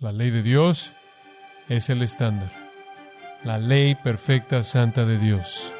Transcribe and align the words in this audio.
La 0.00 0.12
ley 0.12 0.30
de 0.30 0.42
Dios 0.42 0.94
es 1.68 1.90
el 1.90 2.00
estándar. 2.00 2.50
La 3.44 3.58
ley 3.58 3.94
perfecta, 3.94 4.62
santa 4.62 5.04
de 5.04 5.18
Dios. 5.18 5.74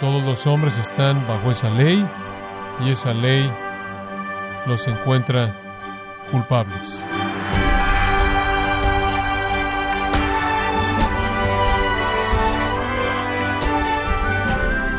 Todos 0.00 0.24
los 0.24 0.48
hombres 0.48 0.76
están 0.78 1.24
bajo 1.28 1.52
esa 1.52 1.70
ley 1.70 2.04
y 2.84 2.90
esa 2.90 3.14
ley 3.14 3.48
los 4.66 4.88
encuentra 4.88 5.56
culpables. 6.32 7.04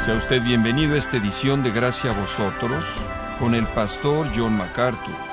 Sea 0.06 0.16
usted 0.16 0.42
bienvenido 0.42 0.96
a 0.96 1.00
esta 1.00 1.18
edición 1.18 1.64
de 1.64 1.72
Gracia 1.72 2.12
a 2.12 2.18
vosotros 2.18 2.86
con 3.40 3.56
el 3.56 3.68
pastor 3.68 4.32
John 4.34 4.54
MacArthur 4.54 5.31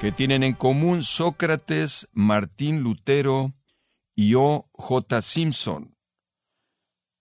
que 0.00 0.12
tienen 0.12 0.42
en 0.42 0.54
común 0.54 1.02
Sócrates, 1.02 2.08
Martín 2.14 2.80
Lutero 2.80 3.52
y 4.14 4.34
O. 4.34 4.70
J. 4.72 5.20
Simpson. 5.20 5.94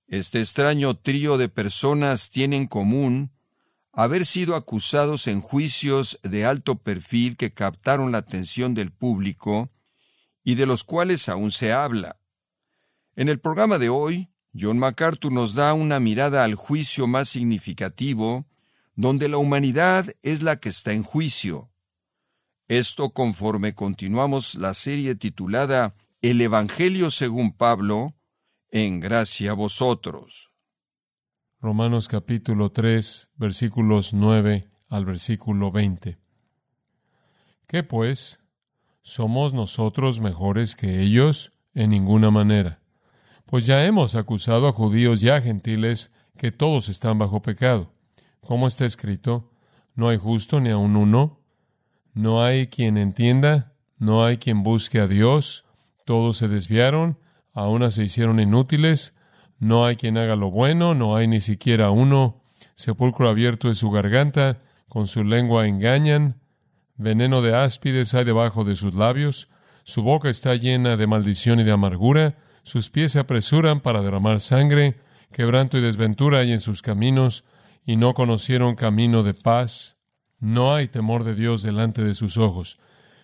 Este 0.08 0.40
extraño 0.40 0.95
trío 0.95 1.38
de 1.38 1.50
personas 1.50 2.30
tiene 2.30 2.55
en 2.55 2.67
común 2.67 3.34
haber 3.91 4.26
sido 4.26 4.55
acusados 4.55 5.27
en 5.27 5.41
juicios 5.41 6.20
de 6.23 6.45
alto 6.45 6.77
perfil 6.77 7.36
que 7.36 7.53
captaron 7.53 8.13
la 8.13 8.20
atención 8.20 8.73
del 8.76 8.94
público 8.94 9.70
y 10.45 10.55
de 10.55 10.66
los 10.66 10.86
cuales 10.86 11.27
aún 11.27 11.52
se 11.52 11.73
habla. 11.73 12.22
En 13.17 13.27
el 13.27 13.41
programa 13.41 13.77
de 13.77 13.89
hoy, 13.89 14.30
John 14.58 14.80
MacArthur 14.80 15.34
nos 15.34 15.53
da 15.53 15.73
una 15.73 16.00
mirada 16.00 16.45
al 16.45 16.55
juicio 16.55 17.08
más 17.08 17.27
significativo, 17.27 18.48
donde 18.95 19.27
la 19.27 19.38
humanidad 19.38 20.16
es 20.22 20.41
la 20.41 20.61
que 20.61 20.70
está 20.70 20.94
en 20.94 21.03
juicio. 21.03 21.70
Esto 22.70 23.09
conforme 23.09 23.73
continuamos 23.73 24.54
la 24.54 24.76
serie 24.76 25.16
titulada 25.16 25.96
El 26.22 26.40
Evangelio 26.40 27.09
según 27.09 27.52
Pablo, 27.52 28.14
en 28.70 29.00
gracia 29.00 29.50
a 29.50 29.53
vosotros. 29.56 30.52
Romanos 31.59 32.08
capítulo 32.08 32.72
3, 32.72 33.31
versículos 33.38 34.14
9 34.14 34.70
al 34.88 35.06
versículo 35.06 35.72
20. 35.72 36.20
¿Qué 37.66 37.81
pues? 37.81 38.39
¿Somos 39.02 39.56
nosotros 39.56 40.22
mejores 40.22 40.76
que 40.76 41.02
ellos? 41.02 41.52
En 41.73 41.89
ninguna 41.89 42.30
manera. 42.30 42.83
Pues 43.48 43.66
ya 43.66 43.83
hemos 43.83 44.14
acusado 44.14 44.67
a 44.67 44.73
judíos 44.73 45.23
y 45.23 45.30
a 45.30 45.42
gentiles 45.42 46.11
que 46.38 46.52
todos 46.52 46.89
están 46.89 47.17
bajo 47.17 47.42
pecado. 47.42 47.95
¿Cómo 48.42 48.67
está 48.67 48.86
escrito? 48.86 49.52
No 49.95 50.09
hay 50.09 50.17
justo 50.17 50.59
ni 50.59 50.70
aun 50.70 50.95
uno 50.95 51.39
no 52.20 52.44
hay 52.44 52.67
quien 52.67 52.98
entienda, 52.98 53.72
no 53.98 54.25
hay 54.25 54.39
quien 54.39 54.62
busque 54.62 55.00
a 55.00 55.08
Dios, 55.08 55.64
todos 56.03 56.36
se 56.36 56.50
desviaron, 56.50 57.17
a 57.53 57.70
una 57.70 57.92
se 57.92 58.03
hicieron 58.03 58.42
inútiles, 58.42 59.14
no 59.58 59.86
hay 59.86 59.95
quien 59.95 60.17
haga 60.17 60.36
lo 60.36 60.52
bueno, 60.52 60.94
no 60.94 61.16
hay 61.16 61.30
ni 61.30 61.39
siquiera 61.39 61.92
uno, 61.92 62.44
sepulcro 62.76 63.30
abierto 63.30 63.70
es 63.70 63.78
su 63.78 63.89
garganta, 63.89 64.59
con 64.89 65.08
su 65.08 65.23
lengua 65.23 65.66
engañan, 65.66 66.42
veneno 66.98 67.42
de 67.42 67.56
áspides 67.56 68.14
hay 68.14 68.26
debajo 68.26 68.66
de 68.66 68.76
sus 68.76 68.95
labios, 68.95 69.48
su 69.86 70.04
boca 70.04 70.30
está 70.30 70.56
llena 70.56 70.98
de 70.98 71.08
maldición 71.08 71.61
y 71.61 71.64
de 71.64 71.72
amargura, 71.72 72.36
sus 72.64 72.89
pies 72.89 73.14
se 73.14 73.20
apresuran 73.20 73.80
para 73.80 74.02
derramar 74.02 74.42
sangre, 74.42 75.00
quebranto 75.31 75.78
y 75.78 75.81
desventura 75.81 76.39
hay 76.39 76.52
en 76.52 76.59
sus 76.59 76.81
caminos, 76.81 77.45
y 77.86 77.95
no 77.95 78.14
conocieron 78.14 78.76
camino 78.76 79.23
de 79.23 79.33
paz. 79.33 79.98
No 80.40 80.73
hay 80.73 80.88
temor 80.88 81.23
de 81.23 81.36
Dios 81.36 81.64
delante 81.64 82.04
de 82.04 82.16
sus 82.16 82.38
ojos. 82.38 82.80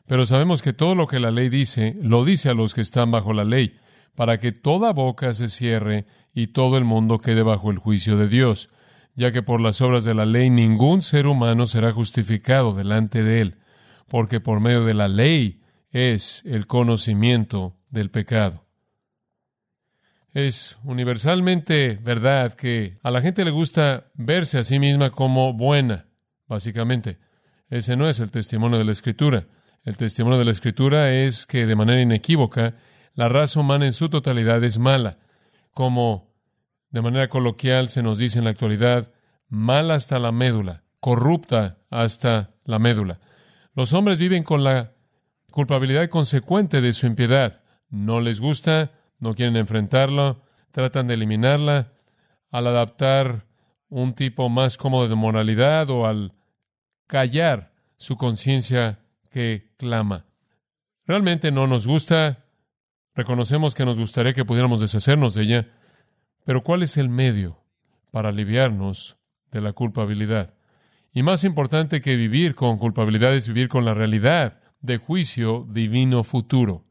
Pero 0.08 0.26
sabemos 0.26 0.62
que 0.62 0.74
todo 0.74 0.96
lo 0.96 1.08
que 1.08 1.20
la 1.20 1.32
ley 1.32 1.50
dice, 1.50 1.96
lo 2.02 2.26
dice 2.26 2.50
a 2.50 2.54
los 2.54 2.74
que 2.74 2.82
están 2.82 3.12
bajo 3.12 3.34
la 3.34 3.44
ley, 3.44 3.78
para 4.16 4.38
que 4.38 4.52
toda 4.52 4.94
boca 4.94 5.34
se 5.34 5.48
cierre 5.48 6.06
y 6.34 6.48
todo 6.48 6.78
el 6.78 6.86
mundo 6.86 7.20
quede 7.20 7.42
bajo 7.42 7.72
el 7.72 7.80
juicio 7.80 8.18
de 8.18 8.28
Dios, 8.28 8.70
ya 9.16 9.32
que 9.32 9.42
por 9.42 9.62
las 9.62 9.82
obras 9.82 10.04
de 10.04 10.14
la 10.14 10.26
ley 10.26 10.50
ningún 10.50 11.02
ser 11.02 11.28
humano 11.28 11.66
será 11.66 11.92
justificado 11.92 12.74
delante 12.74 13.24
de 13.24 13.42
él, 13.42 13.58
porque 14.08 14.40
por 14.40 14.60
medio 14.60 14.84
de 14.86 14.94
la 14.94 15.08
ley 15.08 15.62
es 15.92 16.44
el 16.46 16.68
conocimiento 16.68 17.78
del 17.90 18.12
pecado. 18.12 18.66
Es 20.34 20.78
universalmente 20.84 21.98
verdad 22.02 22.54
que 22.54 23.00
a 23.02 23.10
la 23.10 23.22
gente 23.22 23.46
le 23.46 23.52
gusta 23.52 24.12
verse 24.16 24.58
a 24.58 24.66
sí 24.66 24.80
misma 24.80 25.10
como 25.10 25.54
buena, 25.54 26.05
básicamente. 26.48 27.20
Ese 27.70 27.96
no 27.98 28.08
es 28.08 28.20
el 28.20 28.32
testimonio 28.32 28.78
de 28.78 28.86
la 28.86 28.92
Escritura. 28.92 29.48
El 29.84 29.98
testimonio 29.98 30.40
de 30.40 30.46
la 30.46 30.52
Escritura 30.52 31.12
es 31.12 31.46
que 31.46 31.66
de 31.66 31.76
manera 31.76 32.02
inequívoca 32.02 32.76
la 33.14 33.30
raza 33.30 33.60
humana 33.60 33.86
en 33.86 33.94
su 33.94 34.10
totalidad 34.10 34.64
es 34.64 34.78
mala, 34.78 35.18
como 35.72 36.34
de 36.90 37.02
manera 37.02 37.30
coloquial 37.30 37.90
se 37.90 38.04
nos 38.04 38.18
dice 38.18 38.40
en 38.40 38.46
la 38.46 38.52
actualidad, 38.52 39.12
mala 39.48 39.96
hasta 39.96 40.20
la 40.20 40.32
médula, 40.32 40.84
corrupta 41.00 41.78
hasta 41.90 42.56
la 42.64 42.80
médula. 42.80 43.20
Los 43.74 43.94
hombres 43.94 44.20
viven 44.20 44.44
con 44.44 44.64
la 44.64 44.94
culpabilidad 45.52 46.10
consecuente 46.10 46.82
de 46.82 46.94
su 46.94 47.08
impiedad. 47.08 47.62
No 47.90 48.22
les 48.22 48.40
gusta, 48.40 48.92
no 49.20 49.34
quieren 49.34 49.56
enfrentarlo, 49.56 50.42
tratan 50.72 51.08
de 51.08 51.16
eliminarla. 51.16 51.92
Al 52.52 52.68
adaptar 52.68 53.46
un 53.90 54.14
tipo 54.14 54.50
más 54.50 54.78
cómodo 54.78 55.10
de 55.10 55.16
moralidad 55.16 55.90
o 55.90 56.08
al 56.08 56.35
callar 57.08 57.74
su 57.98 58.18
conciencia 58.18 59.00
que 59.32 59.74
clama. 59.78 60.26
Realmente 61.06 61.52
no 61.52 61.68
nos 61.68 61.88
gusta, 61.88 62.46
reconocemos 63.14 63.76
que 63.76 63.86
nos 63.86 64.00
gustaría 64.00 64.34
que 64.34 64.46
pudiéramos 64.46 64.82
deshacernos 64.82 65.36
de 65.36 65.44
ella, 65.44 65.68
pero 66.46 66.64
¿cuál 66.64 66.84
es 66.84 66.98
el 66.98 67.10
medio 67.10 67.64
para 68.12 68.30
aliviarnos 68.30 69.18
de 69.52 69.62
la 69.62 69.74
culpabilidad? 69.74 70.56
Y 71.14 71.24
más 71.24 71.44
importante 71.44 72.02
que 72.02 72.16
vivir 72.16 72.56
con 72.56 72.78
culpabilidad 72.78 73.34
es 73.34 73.48
vivir 73.48 73.70
con 73.70 73.86
la 73.86 73.94
realidad 73.94 74.60
de 74.82 74.98
juicio 74.98 75.66
divino 75.70 76.24
futuro. 76.24 76.86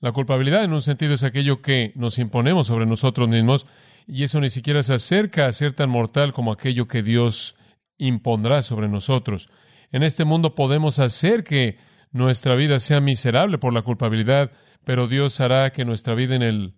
La 0.00 0.12
culpabilidad 0.12 0.64
en 0.64 0.72
un 0.72 0.82
sentido 0.82 1.14
es 1.14 1.22
aquello 1.22 1.62
que 1.62 1.92
nos 1.94 2.18
imponemos 2.18 2.66
sobre 2.66 2.86
nosotros 2.86 3.28
mismos 3.28 3.66
y 4.06 4.24
eso 4.24 4.40
ni 4.40 4.50
siquiera 4.50 4.82
se 4.82 4.94
acerca 4.94 5.46
a 5.46 5.52
ser 5.52 5.72
tan 5.72 5.88
mortal 5.88 6.32
como 6.32 6.52
aquello 6.52 6.86
que 6.86 7.02
Dios 7.02 7.56
impondrá 7.98 8.62
sobre 8.62 8.88
nosotros. 8.88 9.50
En 9.92 10.02
este 10.02 10.24
mundo 10.24 10.54
podemos 10.54 10.98
hacer 10.98 11.44
que 11.44 11.78
nuestra 12.10 12.54
vida 12.54 12.80
sea 12.80 13.00
miserable 13.00 13.58
por 13.58 13.72
la 13.72 13.82
culpabilidad, 13.82 14.52
pero 14.84 15.08
Dios 15.08 15.40
hará 15.40 15.70
que 15.70 15.84
nuestra 15.84 16.14
vida 16.14 16.34
en 16.34 16.42
el 16.42 16.74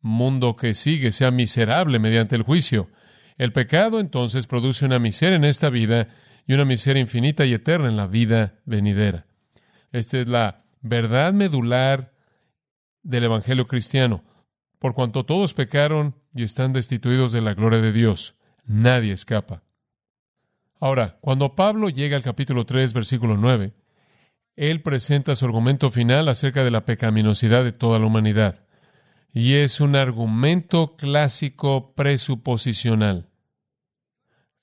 mundo 0.00 0.56
que 0.56 0.74
sigue 0.74 1.10
sea 1.10 1.30
miserable 1.30 1.98
mediante 1.98 2.36
el 2.36 2.42
juicio. 2.42 2.88
El 3.38 3.52
pecado 3.52 4.00
entonces 4.00 4.46
produce 4.46 4.86
una 4.86 4.98
miseria 4.98 5.36
en 5.36 5.44
esta 5.44 5.70
vida 5.70 6.08
y 6.46 6.54
una 6.54 6.64
miseria 6.64 7.00
infinita 7.00 7.44
y 7.44 7.54
eterna 7.54 7.88
en 7.88 7.96
la 7.96 8.06
vida 8.06 8.60
venidera. 8.64 9.26
Esta 9.92 10.18
es 10.18 10.28
la 10.28 10.64
verdad 10.80 11.32
medular 11.32 12.14
del 13.02 13.24
Evangelio 13.24 13.66
cristiano. 13.66 14.24
Por 14.78 14.94
cuanto 14.94 15.24
todos 15.24 15.54
pecaron 15.54 16.14
y 16.34 16.44
están 16.44 16.72
destituidos 16.72 17.32
de 17.32 17.40
la 17.40 17.54
gloria 17.54 17.80
de 17.80 17.92
Dios, 17.92 18.36
nadie 18.64 19.12
escapa. 19.12 19.65
Ahora, 20.78 21.18
cuando 21.20 21.54
Pablo 21.54 21.88
llega 21.88 22.16
al 22.16 22.22
capítulo 22.22 22.66
3, 22.66 22.92
versículo 22.92 23.36
9, 23.36 23.72
él 24.56 24.82
presenta 24.82 25.36
su 25.36 25.44
argumento 25.44 25.90
final 25.90 26.28
acerca 26.28 26.64
de 26.64 26.70
la 26.70 26.84
pecaminosidad 26.84 27.64
de 27.64 27.72
toda 27.72 27.98
la 27.98 28.06
humanidad. 28.06 28.64
Y 29.32 29.54
es 29.54 29.80
un 29.80 29.96
argumento 29.96 30.96
clásico 30.96 31.94
presuposicional. 31.94 33.28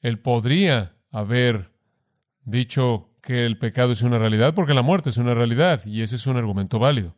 Él 0.01 0.19
podría 0.19 0.95
haber 1.11 1.71
dicho 2.43 3.11
que 3.21 3.45
el 3.45 3.57
pecado 3.57 3.93
es 3.93 4.01
una 4.01 4.19
realidad 4.19 4.53
porque 4.53 4.73
la 4.73 4.81
muerte 4.81 5.09
es 5.09 5.17
una 5.17 5.33
realidad 5.33 5.85
y 5.85 6.01
ese 6.01 6.15
es 6.15 6.27
un 6.27 6.37
argumento 6.37 6.79
válido. 6.79 7.15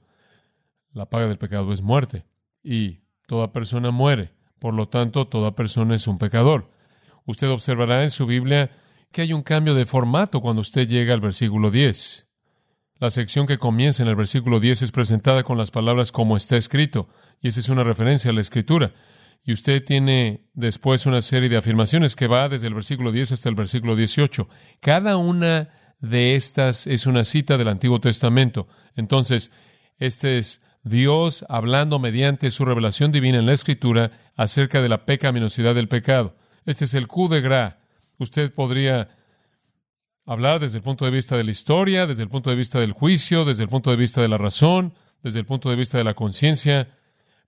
La 0.92 1.10
paga 1.10 1.28
del 1.28 1.38
pecado 1.38 1.74
es 1.74 1.82
muerte 1.82 2.26
y 2.64 3.02
toda 3.26 3.52
persona 3.52 3.92
muere. 3.92 4.32
Por 4.60 4.74
lo 4.74 4.88
tanto, 4.88 5.28
toda 5.28 5.56
persona 5.56 5.96
es 5.96 6.08
un 6.08 6.18
pecador. 6.18 6.70
Usted 7.26 7.50
observará 7.50 8.04
en 8.04 8.12
su 8.12 8.26
Biblia 8.26 8.70
que 9.16 9.22
hay 9.22 9.32
un 9.32 9.44
cambio 9.44 9.76
de 9.76 9.86
formato 9.86 10.42
cuando 10.42 10.60
usted 10.62 10.90
llega 10.90 11.14
al 11.14 11.22
versículo 11.22 11.72
10. 11.72 12.28
La 13.00 13.10
sección 13.10 13.48
que 13.48 13.58
comienza 13.58 14.04
en 14.04 14.10
el 14.10 14.18
versículo 14.18 14.60
10 14.60 14.82
es 14.82 14.92
presentada 14.92 15.44
con 15.44 15.58
las 15.58 15.72
palabras 15.72 16.12
como 16.12 16.36
está 16.36 16.58
escrito, 16.58 17.08
y 17.40 17.48
esa 17.48 17.62
es 17.62 17.70
una 17.70 17.86
referencia 17.86 18.32
a 18.32 18.34
la 18.34 18.42
escritura. 18.42 18.92
Y 19.46 19.54
usted 19.54 19.82
tiene 19.86 20.50
después 20.54 21.06
una 21.06 21.22
serie 21.22 21.48
de 21.48 21.56
afirmaciones 21.56 22.18
que 22.18 22.28
va 22.28 22.50
desde 22.50 22.68
el 22.68 22.74
versículo 22.74 23.14
10 23.14 23.32
hasta 23.32 23.48
el 23.48 23.56
versículo 23.56 23.96
18. 23.96 24.50
Cada 24.82 25.16
una 25.16 25.70
de 26.02 26.36
estas 26.36 26.86
es 26.86 27.08
una 27.08 27.24
cita 27.24 27.58
del 27.58 27.70
Antiguo 27.70 28.02
Testamento. 28.02 28.68
Entonces, 28.98 29.50
este 29.98 30.40
es 30.40 30.60
Dios 30.84 31.46
hablando 31.48 32.00
mediante 32.00 32.52
su 32.52 32.66
revelación 32.66 33.14
divina 33.14 33.38
en 33.38 33.46
la 33.46 33.54
Escritura 33.54 34.12
acerca 34.36 34.82
de 34.82 34.90
la 34.90 35.06
pecaminosidad 35.06 35.74
del 35.74 35.88
pecado. 35.88 36.36
Este 36.66 36.84
es 36.84 36.94
el 36.96 37.08
coup 37.08 37.32
de 37.32 37.40
gras 37.40 37.76
Usted 38.18 38.54
podría 38.54 39.10
hablar 40.26 40.60
desde 40.60 40.78
el 40.78 40.84
punto 40.84 41.06
de 41.06 41.12
vista 41.12 41.38
de 41.38 41.44
la 41.44 41.52
historia, 41.52 42.08
desde 42.08 42.24
el 42.24 42.30
punto 42.30 42.50
de 42.50 42.56
vista 42.56 42.80
del 42.80 42.92
juicio, 42.94 43.46
desde 43.46 43.64
el 43.64 43.70
punto 43.70 43.92
de 43.92 43.98
vista 43.98 44.22
de 44.22 44.28
la 44.28 44.38
razón, 44.38 44.94
desde 45.22 45.40
el 45.40 45.46
punto 45.46 45.70
de 45.70 45.76
vista 45.76 45.98
de 45.98 46.04
la 46.04 46.14
conciencia, 46.14 46.90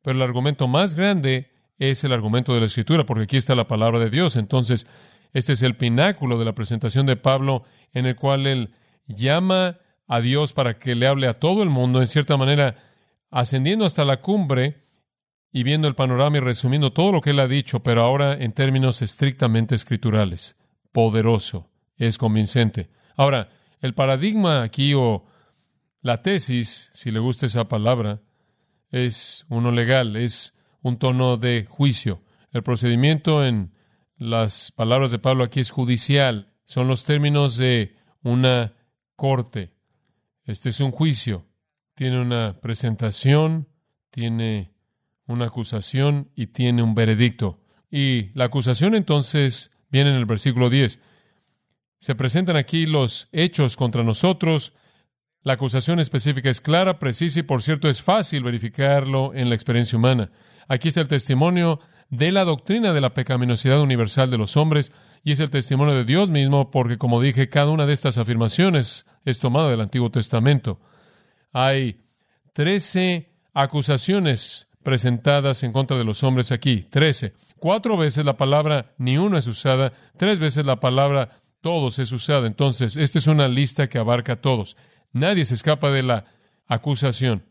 pero 0.02 0.16
el 0.16 0.22
argumento 0.22 0.68
más 0.68 0.96
grande 0.96 1.52
es 1.80 2.04
el 2.04 2.14
argumento 2.14 2.54
de 2.54 2.60
la 2.60 2.66
Escritura, 2.66 3.06
porque 3.06 3.24
aquí 3.24 3.38
está 3.38 3.56
la 3.56 3.68
palabra 3.68 4.00
de 4.00 4.10
Dios. 4.10 4.36
Entonces, 4.36 4.88
este 5.34 5.54
es 5.54 5.62
el 5.62 5.76
pináculo 5.76 6.40
de 6.40 6.46
la 6.46 6.56
presentación 6.56 7.06
de 7.06 7.16
Pablo, 7.16 7.64
en 7.94 8.06
el 8.06 8.16
cual 8.16 8.48
él 8.48 8.74
llama 9.08 9.78
a 10.08 10.22
Dios 10.22 10.54
para 10.54 10.80
que 10.80 10.96
le 10.96 11.08
hable 11.08 11.28
a 11.28 11.34
todo 11.34 11.64
el 11.64 11.70
mundo, 11.70 12.02
en 12.02 12.08
cierta 12.08 12.38
manera, 12.38 12.76
ascendiendo 13.30 13.86
hasta 13.86 14.06
la 14.06 14.22
cumbre 14.22 14.87
y 15.58 15.64
viendo 15.64 15.88
el 15.88 15.96
panorama 15.96 16.38
y 16.38 16.40
resumiendo 16.40 16.94
todo 16.94 17.12
lo 17.12 17.20
que 17.20 17.32
él 17.32 17.40
ha 17.40 17.48
dicho, 17.48 17.82
pero 17.82 18.04
ahora 18.04 18.34
en 18.34 18.54
términos 18.54 19.02
estrictamente 19.02 19.74
escriturales. 19.74 20.56
Poderoso, 20.92 21.72
es 21.98 22.20
convincente. 22.20 22.92
Ahora, 23.16 23.50
el 23.82 23.96
paradigma 23.96 24.62
aquí 24.62 24.94
o 24.94 25.26
la 26.02 26.22
tesis, 26.22 26.92
si 26.94 27.10
le 27.10 27.18
gusta 27.18 27.48
esa 27.48 27.68
palabra, 27.68 28.22
es 28.92 29.48
uno 29.50 29.72
legal, 29.72 30.16
es 30.16 30.54
un 30.84 31.00
tono 31.00 31.38
de 31.38 31.66
juicio. 31.68 32.22
El 32.52 32.62
procedimiento 32.62 33.44
en 33.44 33.74
las 34.16 34.72
palabras 34.72 35.10
de 35.10 35.18
Pablo 35.18 35.44
aquí 35.44 35.60
es 35.60 35.72
judicial, 35.72 36.54
son 36.66 36.88
los 36.88 37.04
términos 37.04 37.58
de 37.58 37.96
una 38.22 38.76
corte. 39.16 39.74
Este 40.44 40.70
es 40.70 40.82
un 40.82 40.92
juicio, 40.92 41.48
tiene 41.96 42.22
una 42.22 42.60
presentación, 42.62 43.68
tiene 44.12 44.77
una 45.28 45.46
acusación 45.46 46.32
y 46.36 46.48
tiene 46.48 46.82
un 46.82 46.96
veredicto. 46.96 47.60
Y 47.92 48.32
la 48.34 48.46
acusación 48.46 48.96
entonces 48.96 49.72
viene 49.90 50.10
en 50.10 50.16
el 50.16 50.26
versículo 50.26 50.70
10. 50.70 51.00
Se 52.00 52.16
presentan 52.16 52.56
aquí 52.56 52.86
los 52.86 53.28
hechos 53.32 53.76
contra 53.76 54.04
nosotros. 54.04 54.74
La 55.42 55.54
acusación 55.54 56.00
específica 56.00 56.50
es 56.50 56.62
clara, 56.62 57.00
precisa 57.00 57.40
y 57.40 57.44
por 57.44 57.62
cierto 57.62 57.90
es 57.90 58.02
fácil 58.02 58.44
verificarlo 58.44 59.34
en 59.34 59.50
la 59.50 59.56
experiencia 59.56 59.98
humana. 59.98 60.32
Aquí 60.68 60.90
está 60.90 61.02
el 61.02 61.08
testimonio 61.08 61.80
de 62.10 62.32
la 62.32 62.44
doctrina 62.44 62.94
de 62.94 63.02
la 63.02 63.14
pecaminosidad 63.14 63.82
universal 63.82 64.30
de 64.30 64.38
los 64.38 64.58
hombres 64.58 64.92
y 65.24 65.32
es 65.32 65.40
el 65.40 65.50
testimonio 65.50 65.96
de 65.96 66.06
Dios 66.06 66.30
mismo 66.30 66.72
porque, 66.72 66.98
como 66.98 67.22
dije, 67.22 67.50
cada 67.50 67.72
una 67.72 67.86
de 67.86 67.94
estas 67.94 68.18
afirmaciones 68.18 69.06
es 69.26 69.40
tomada 69.40 69.70
del 69.70 69.82
Antiguo 69.82 70.12
Testamento. 70.12 70.80
Hay 71.52 72.06
trece 72.54 73.34
acusaciones 73.54 74.68
presentadas 74.88 75.64
en 75.64 75.74
contra 75.74 75.98
de 75.98 76.06
los 76.06 76.24
hombres 76.24 76.54
aquí. 76.54 76.78
Trece. 76.90 77.34
Cuatro 77.58 77.98
veces 77.98 78.24
la 78.24 78.38
palabra 78.38 78.94
ni 78.98 79.18
uno 79.18 79.38
es 79.38 79.46
usada, 79.46 79.92
tres 80.16 80.40
veces 80.40 80.66
la 80.66 80.80
palabra 80.80 81.42
todos 81.60 82.00
es 82.00 82.14
usada. 82.14 82.48
Entonces, 82.48 82.96
esta 82.96 83.20
es 83.20 83.28
una 83.28 83.50
lista 83.50 83.90
que 83.90 83.98
abarca 83.98 84.32
a 84.32 84.36
todos. 84.38 84.78
Nadie 85.12 85.44
se 85.44 85.56
escapa 85.56 85.92
de 85.92 86.04
la 86.04 86.24
acusación. 86.68 87.44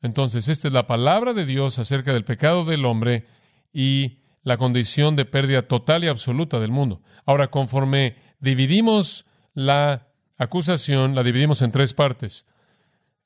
Entonces, 0.00 0.48
esta 0.48 0.68
es 0.68 0.72
la 0.72 0.86
palabra 0.86 1.34
de 1.34 1.44
Dios 1.44 1.78
acerca 1.78 2.14
del 2.14 2.24
pecado 2.24 2.64
del 2.64 2.86
hombre 2.86 3.26
y 3.74 4.20
la 4.42 4.56
condición 4.56 5.16
de 5.16 5.26
pérdida 5.26 5.60
total 5.60 6.02
y 6.04 6.08
absoluta 6.08 6.60
del 6.60 6.70
mundo. 6.70 7.02
Ahora, 7.26 7.48
conforme 7.48 8.16
dividimos 8.38 9.26
la 9.52 10.08
acusación, 10.38 11.14
la 11.14 11.24
dividimos 11.24 11.60
en 11.60 11.72
tres 11.72 11.92
partes. 11.92 12.46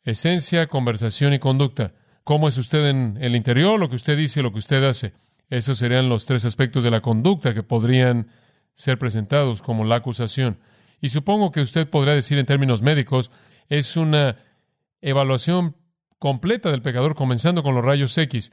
Esencia, 0.03 0.67
conversación 0.67 1.35
y 1.35 1.39
conducta. 1.39 1.93
¿Cómo 2.25 2.49
es 2.49 2.57
usted 2.57 2.89
en 2.89 3.19
el 3.21 3.37
interior? 3.37 3.79
Lo 3.79 3.91
que 3.91 3.97
usted 3.97 4.17
dice 4.17 4.41
y 4.41 4.43
lo 4.43 4.51
que 4.51 4.59
usted 4.59 4.83
hace. 4.83 5.13
Esos 5.51 5.77
serían 5.77 6.09
los 6.09 6.25
tres 6.25 6.47
aspectos 6.47 6.83
de 6.83 6.91
la 6.91 7.03
conducta 7.03 7.53
que 7.53 7.63
podrían 7.63 8.29
ser 8.73 8.99
presentados 8.99 9.61
como 9.61 9.85
la 9.85 9.97
acusación. 9.97 10.59
Y 11.03 11.11
supongo 11.11 11.53
que 11.53 11.61
usted 11.61 11.89
podría 11.89 12.15
decir 12.15 12.39
en 12.39 12.47
términos 12.47 12.81
médicos, 12.81 13.31
es 13.69 13.99
una 13.99 14.37
evaluación 15.03 15.77
completa 16.19 16.71
del 16.71 16.81
pecador, 16.81 17.15
comenzando 17.15 17.63
con 17.63 17.75
los 17.75 17.85
rayos 17.85 18.17
X. 18.17 18.53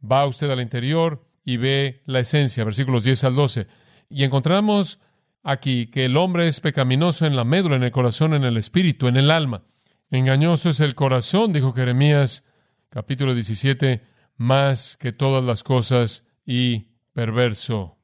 Va 0.00 0.24
usted 0.24 0.48
al 0.48 0.60
interior 0.60 1.26
y 1.44 1.56
ve 1.56 2.02
la 2.06 2.20
esencia, 2.20 2.64
versículos 2.64 3.02
10 3.02 3.24
al 3.24 3.34
12. 3.34 3.66
Y 4.08 4.22
encontramos 4.22 5.00
aquí 5.42 5.86
que 5.86 6.04
el 6.04 6.16
hombre 6.16 6.46
es 6.46 6.60
pecaminoso 6.60 7.26
en 7.26 7.34
la 7.34 7.44
médula, 7.44 7.74
en 7.74 7.82
el 7.82 7.90
corazón, 7.90 8.34
en 8.34 8.44
el 8.44 8.56
espíritu, 8.56 9.08
en 9.08 9.16
el 9.16 9.32
alma. 9.32 9.64
Engañoso 10.10 10.70
es 10.70 10.78
el 10.78 10.94
corazón, 10.94 11.52
dijo 11.52 11.72
Jeremías, 11.72 12.44
capítulo 12.90 13.34
17, 13.34 14.02
más 14.36 14.96
que 14.96 15.12
todas 15.12 15.44
las 15.44 15.62
cosas 15.62 16.26
y 16.44 16.88
perverso. 17.12 17.96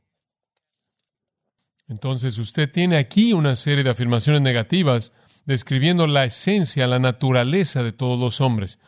Entonces 1.88 2.38
usted 2.38 2.70
tiene 2.70 2.96
aquí 2.96 3.32
una 3.32 3.56
serie 3.56 3.84
de 3.84 3.90
afirmaciones 3.90 4.42
negativas 4.42 5.12
describiendo 5.44 6.06
la 6.06 6.24
esencia, 6.24 6.86
la 6.86 6.98
naturaleza 6.98 7.82
de 7.82 7.92
todos 7.92 8.18
los 8.18 8.40
hombres. 8.40 8.78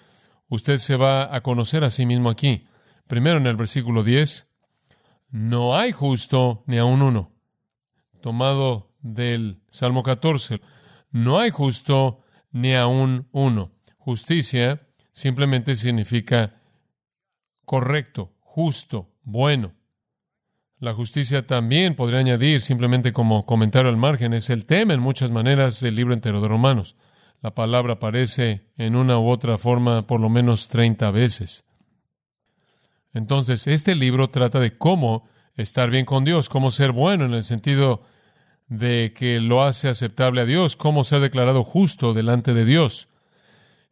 Usted 0.49 0.79
se 0.79 0.97
va 0.97 1.35
a 1.35 1.43
conocer 1.43 1.85
a 1.85 1.91
sí 1.91 2.07
mismo 2.07 2.31
aquí. 2.31 2.67
Primero 3.07 3.39
en 3.39 3.47
el 3.47 3.57
versículo 3.57 4.03
10, 4.03 4.47
no 5.31 5.77
hay 5.77 5.93
justo 5.93 6.65
ni 6.67 6.79
aun 6.79 7.03
uno. 7.03 7.33
Tomado 8.21 8.95
del 9.01 9.63
Salmo 9.69 10.03
14, 10.03 10.61
no 11.11 11.39
hay 11.39 11.51
justo 11.51 12.21
ni 12.51 12.75
aun 12.75 13.29
uno. 13.33 13.73
Justicia 13.97 14.88
simplemente 15.19 15.75
significa 15.75 16.55
correcto, 17.65 18.33
justo, 18.41 19.11
bueno. 19.25 19.75
La 20.79 20.95
justicia 20.95 21.45
también 21.45 21.97
podría 21.97 22.21
añadir, 22.21 22.61
simplemente 22.61 23.13
como 23.13 23.45
comentario 23.45 23.91
al 23.91 23.97
margen, 23.97 24.33
es 24.33 24.49
el 24.49 24.65
tema 24.65 24.95
en 24.95 25.01
muchas 25.01 25.33
maneras 25.33 25.81
del 25.81 25.97
libro 25.97 26.15
entero 26.15 26.41
de 26.41 26.47
Romanos. 26.47 26.97
La 27.41 27.53
palabra 27.53 27.95
aparece 27.95 28.71
en 28.77 28.95
una 28.95 29.19
u 29.19 29.29
otra 29.29 29.59
forma 29.59 30.03
por 30.03 30.21
lo 30.21 30.29
menos 30.29 30.69
30 30.69 31.11
veces. 31.11 31.65
Entonces, 33.13 33.67
este 33.67 33.97
libro 33.97 34.31
trata 34.31 34.61
de 34.61 34.79
cómo 34.79 35.29
estar 35.57 35.91
bien 35.91 36.05
con 36.05 36.25
Dios, 36.25 36.49
cómo 36.49 36.71
ser 36.71 36.93
bueno 36.93 37.25
en 37.25 37.35
el 37.35 37.43
sentido 37.43 38.05
de 38.69 39.13
que 39.17 39.41
lo 39.41 39.65
hace 39.65 39.89
aceptable 39.89 40.43
a 40.43 40.45
Dios, 40.45 40.77
cómo 40.77 41.03
ser 41.03 41.21
declarado 41.21 41.65
justo 41.65 42.15
delante 42.15 42.55
de 42.55 42.65
Dios. 42.65 43.09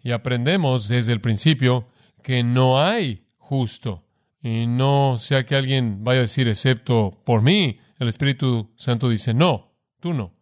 Y 0.06 0.12
aprendemos 0.12 0.87
desde 0.87 1.12
el 1.12 1.20
principio 1.20 1.88
que 2.23 2.44
no 2.44 2.81
hay 2.81 3.26
justo. 3.38 4.05
Y 4.41 4.69
no 4.69 5.17
sea 5.19 5.44
que 5.44 5.56
alguien 5.56 6.05
vaya 6.05 6.20
a 6.20 6.23
decir, 6.23 6.47
excepto 6.47 7.20
por 7.25 7.43
mí, 7.43 7.81
el 7.99 8.06
Espíritu 8.06 8.70
Santo 8.76 9.08
dice, 9.08 9.35
no, 9.35 9.75
tú 9.99 10.14
no, 10.14 10.32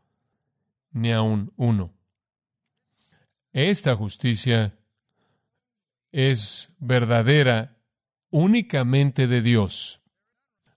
ni 0.90 1.12
aun 1.12 1.50
uno. 1.56 1.94
Esta 3.54 3.94
justicia 3.94 4.76
es 6.12 6.74
verdadera 6.78 7.78
únicamente 8.28 9.26
de 9.26 9.40
Dios. 9.40 10.02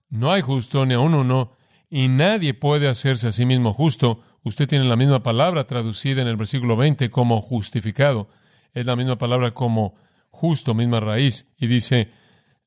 No 0.08 0.32
hay 0.32 0.40
justo 0.40 0.86
ni 0.86 0.94
aun 0.94 1.12
uno, 1.12 1.58
y 1.90 2.08
nadie 2.08 2.54
puede 2.54 2.88
hacerse 2.88 3.28
a 3.28 3.32
sí 3.32 3.44
mismo 3.44 3.74
justo. 3.74 4.22
Usted 4.44 4.66
tiene 4.66 4.86
la 4.86 4.96
misma 4.96 5.22
palabra 5.22 5.66
traducida 5.66 6.22
en 6.22 6.28
el 6.28 6.36
versículo 6.36 6.74
20 6.74 7.10
como 7.10 7.42
justificado. 7.42 8.30
Es 8.78 8.86
la 8.86 8.94
misma 8.94 9.18
palabra 9.18 9.50
como 9.54 9.96
justo, 10.30 10.72
misma 10.72 11.00
raíz. 11.00 11.48
Y 11.58 11.66
dice, 11.66 12.12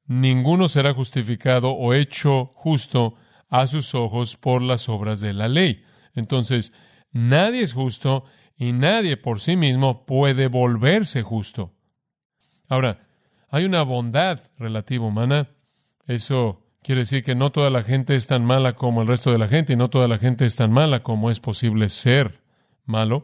ninguno 0.08 0.68
será 0.68 0.94
justificado 0.94 1.72
o 1.72 1.94
hecho 1.94 2.52
justo 2.54 3.16
a 3.48 3.66
sus 3.66 3.96
ojos 3.96 4.36
por 4.36 4.62
las 4.62 4.90
obras 4.90 5.22
de 5.22 5.32
la 5.32 5.48
ley. 5.48 5.86
Entonces, 6.14 6.74
nadie 7.14 7.62
es 7.62 7.72
justo 7.72 8.26
y 8.58 8.74
nadie 8.74 9.16
por 9.16 9.40
sí 9.40 9.56
mismo 9.56 10.06
puede 10.06 10.48
volverse 10.48 11.22
justo. 11.22 11.74
Ahora, 12.68 13.08
hay 13.50 13.64
una 13.64 13.84
bondad 13.84 14.42
relativa 14.58 15.06
humana. 15.06 15.48
Eso 16.08 16.68
quiere 16.84 17.02
decir 17.02 17.24
que 17.24 17.36
no 17.36 17.54
toda 17.54 17.70
la 17.70 17.84
gente 17.84 18.18
es 18.18 18.28
tan 18.28 18.44
mala 18.44 18.74
como 18.74 19.02
el 19.02 19.08
resto 19.08 19.32
de 19.32 19.38
la 19.38 19.48
gente 19.48 19.72
y 19.72 19.78
no 19.78 19.90
toda 19.90 20.10
la 20.10 20.18
gente 20.18 20.46
es 20.46 20.58
tan 20.58 20.74
mala 20.74 21.04
como 21.04 21.32
es 21.32 21.40
posible 21.40 21.88
ser 21.88 22.42
malo. 22.84 23.24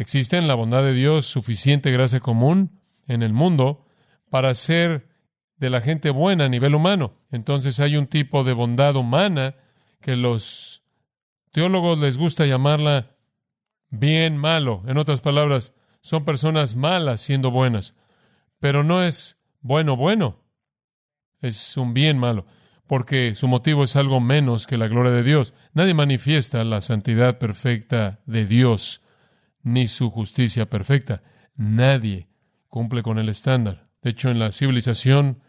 Existe 0.00 0.38
en 0.38 0.48
la 0.48 0.54
bondad 0.54 0.82
de 0.82 0.94
Dios 0.94 1.26
suficiente 1.26 1.90
gracia 1.90 2.20
común 2.20 2.80
en 3.06 3.22
el 3.22 3.34
mundo 3.34 3.84
para 4.30 4.54
ser 4.54 5.10
de 5.58 5.68
la 5.68 5.82
gente 5.82 6.08
buena 6.08 6.46
a 6.46 6.48
nivel 6.48 6.74
humano. 6.74 7.18
Entonces 7.30 7.80
hay 7.80 7.98
un 7.98 8.06
tipo 8.06 8.42
de 8.42 8.54
bondad 8.54 8.96
humana 8.96 9.56
que 10.00 10.16
los 10.16 10.84
teólogos 11.52 11.98
les 11.98 12.16
gusta 12.16 12.46
llamarla 12.46 13.14
bien 13.90 14.38
malo. 14.38 14.82
En 14.86 14.96
otras 14.96 15.20
palabras, 15.20 15.74
son 16.00 16.24
personas 16.24 16.76
malas 16.76 17.20
siendo 17.20 17.50
buenas. 17.50 17.94
Pero 18.58 18.82
no 18.82 19.02
es 19.02 19.36
bueno 19.60 19.98
bueno. 19.98 20.42
Es 21.42 21.76
un 21.76 21.92
bien 21.92 22.16
malo. 22.16 22.46
Porque 22.86 23.34
su 23.34 23.48
motivo 23.48 23.84
es 23.84 23.96
algo 23.96 24.18
menos 24.18 24.66
que 24.66 24.78
la 24.78 24.88
gloria 24.88 25.12
de 25.12 25.24
Dios. 25.24 25.52
Nadie 25.74 25.92
manifiesta 25.92 26.64
la 26.64 26.80
santidad 26.80 27.36
perfecta 27.36 28.20
de 28.24 28.46
Dios, 28.46 29.02
ni 29.62 29.86
su 29.86 30.10
justicia 30.10 30.68
perfecta. 30.68 31.22
Nadie 31.54 32.28
cumple 32.68 33.02
con 33.02 33.18
el 33.18 33.28
estándar. 33.28 33.88
De 34.02 34.10
hecho, 34.10 34.30
en 34.30 34.38
la 34.38 34.50
civilización 34.50 35.42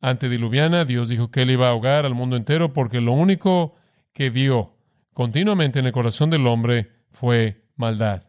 antediluviana, 0.00 0.84
Dios 0.84 1.08
dijo 1.08 1.30
que 1.30 1.42
Él 1.42 1.50
iba 1.50 1.68
a 1.68 1.70
ahogar 1.70 2.04
al 2.04 2.14
mundo 2.14 2.36
entero 2.36 2.72
porque 2.72 3.00
lo 3.00 3.12
único 3.12 3.74
que 4.12 4.30
vio 4.30 4.76
continuamente 5.12 5.78
en 5.78 5.86
el 5.86 5.92
corazón 5.92 6.30
del 6.30 6.46
hombre 6.46 6.92
fue 7.10 7.64
maldad. 7.76 8.24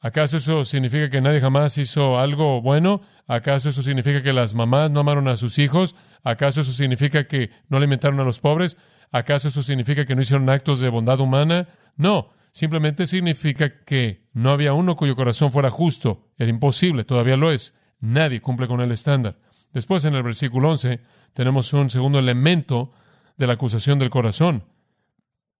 ¿Acaso 0.00 0.36
eso 0.36 0.64
significa 0.64 1.10
que 1.10 1.20
nadie 1.20 1.40
jamás 1.40 1.78
hizo 1.78 2.18
algo 2.18 2.60
bueno? 2.62 3.00
¿Acaso 3.26 3.70
eso 3.70 3.82
significa 3.82 4.22
que 4.22 4.32
las 4.32 4.54
mamás 4.54 4.90
no 4.90 5.00
amaron 5.00 5.26
a 5.26 5.36
sus 5.36 5.58
hijos? 5.58 5.96
¿Acaso 6.22 6.60
eso 6.60 6.72
significa 6.72 7.24
que 7.24 7.50
no 7.68 7.78
alimentaron 7.78 8.20
a 8.20 8.24
los 8.24 8.38
pobres? 8.38 8.76
¿Acaso 9.10 9.48
eso 9.48 9.62
significa 9.62 10.04
que 10.04 10.14
no 10.14 10.22
hicieron 10.22 10.48
actos 10.48 10.80
de 10.80 10.90
bondad 10.90 11.18
humana? 11.18 11.68
No, 11.96 12.30
simplemente 12.56 13.06
significa 13.06 13.84
que 13.84 14.30
no 14.32 14.48
había 14.48 14.72
uno 14.72 14.96
cuyo 14.96 15.14
corazón 15.14 15.52
fuera 15.52 15.68
justo. 15.68 16.30
Era 16.38 16.48
imposible, 16.48 17.04
todavía 17.04 17.36
lo 17.36 17.52
es. 17.52 17.74
Nadie 18.00 18.40
cumple 18.40 18.66
con 18.66 18.80
el 18.80 18.92
estándar. 18.92 19.36
Después, 19.74 20.06
en 20.06 20.14
el 20.14 20.22
versículo 20.22 20.70
11, 20.70 21.00
tenemos 21.34 21.70
un 21.74 21.90
segundo 21.90 22.18
elemento 22.18 22.92
de 23.36 23.46
la 23.46 23.52
acusación 23.52 23.98
del 23.98 24.08
corazón. 24.08 24.64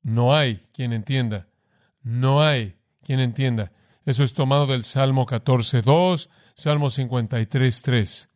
No 0.00 0.34
hay 0.34 0.62
quien 0.72 0.94
entienda. 0.94 1.48
No 2.02 2.40
hay 2.42 2.76
quien 3.02 3.20
entienda. 3.20 3.72
Eso 4.06 4.24
es 4.24 4.32
tomado 4.32 4.64
del 4.64 4.84
Salmo 4.84 5.26
14.2, 5.26 6.30
Salmo 6.54 6.86
53.3. 6.86 8.28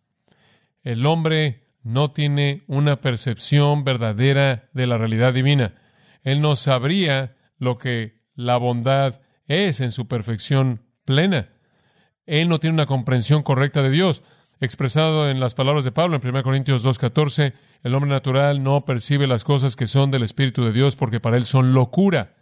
El 0.83 1.07
hombre 1.07 1.67
no 1.83 2.11
tiene 2.11 2.65
una 2.67 3.01
percepción 3.01 3.85
verdadera 3.85 4.69
de 4.75 4.87
la 4.87 4.99
realidad 4.99 5.33
divina. 5.33 5.77
Él 6.25 6.43
no 6.43 6.57
sabría 6.57 7.37
lo 7.57 7.79
que 7.79 8.20
la 8.41 8.57
bondad 8.57 9.21
es 9.47 9.81
en 9.81 9.93
su 9.93 10.09
perfección 10.09 10.83
plena. 11.05 11.51
Él 12.27 12.49
no 12.49 12.59
tiene 12.59 12.75
una 12.75 12.87
comprensión 12.87 13.43
correcta 13.43 13.83
de 13.83 13.91
Dios. 13.91 14.23
Expresado 14.61 15.31
en 15.31 15.41
las 15.41 15.55
palabras 15.55 15.85
de 15.85 15.93
Pablo 15.93 16.17
en 16.17 16.27
1 16.27 16.43
Corintios 16.43 16.85
2.14, 16.85 17.55
el 17.83 17.95
hombre 17.95 18.11
natural 18.11 18.63
no 18.63 18.85
percibe 18.85 19.27
las 19.27 19.45
cosas 19.45 19.75
que 19.75 19.87
son 19.87 20.11
del 20.11 20.23
Espíritu 20.23 20.63
de 20.63 20.73
Dios 20.73 20.97
porque 20.97 21.21
para 21.21 21.37
él 21.37 21.45
son 21.45 21.73
locura. 21.73 22.35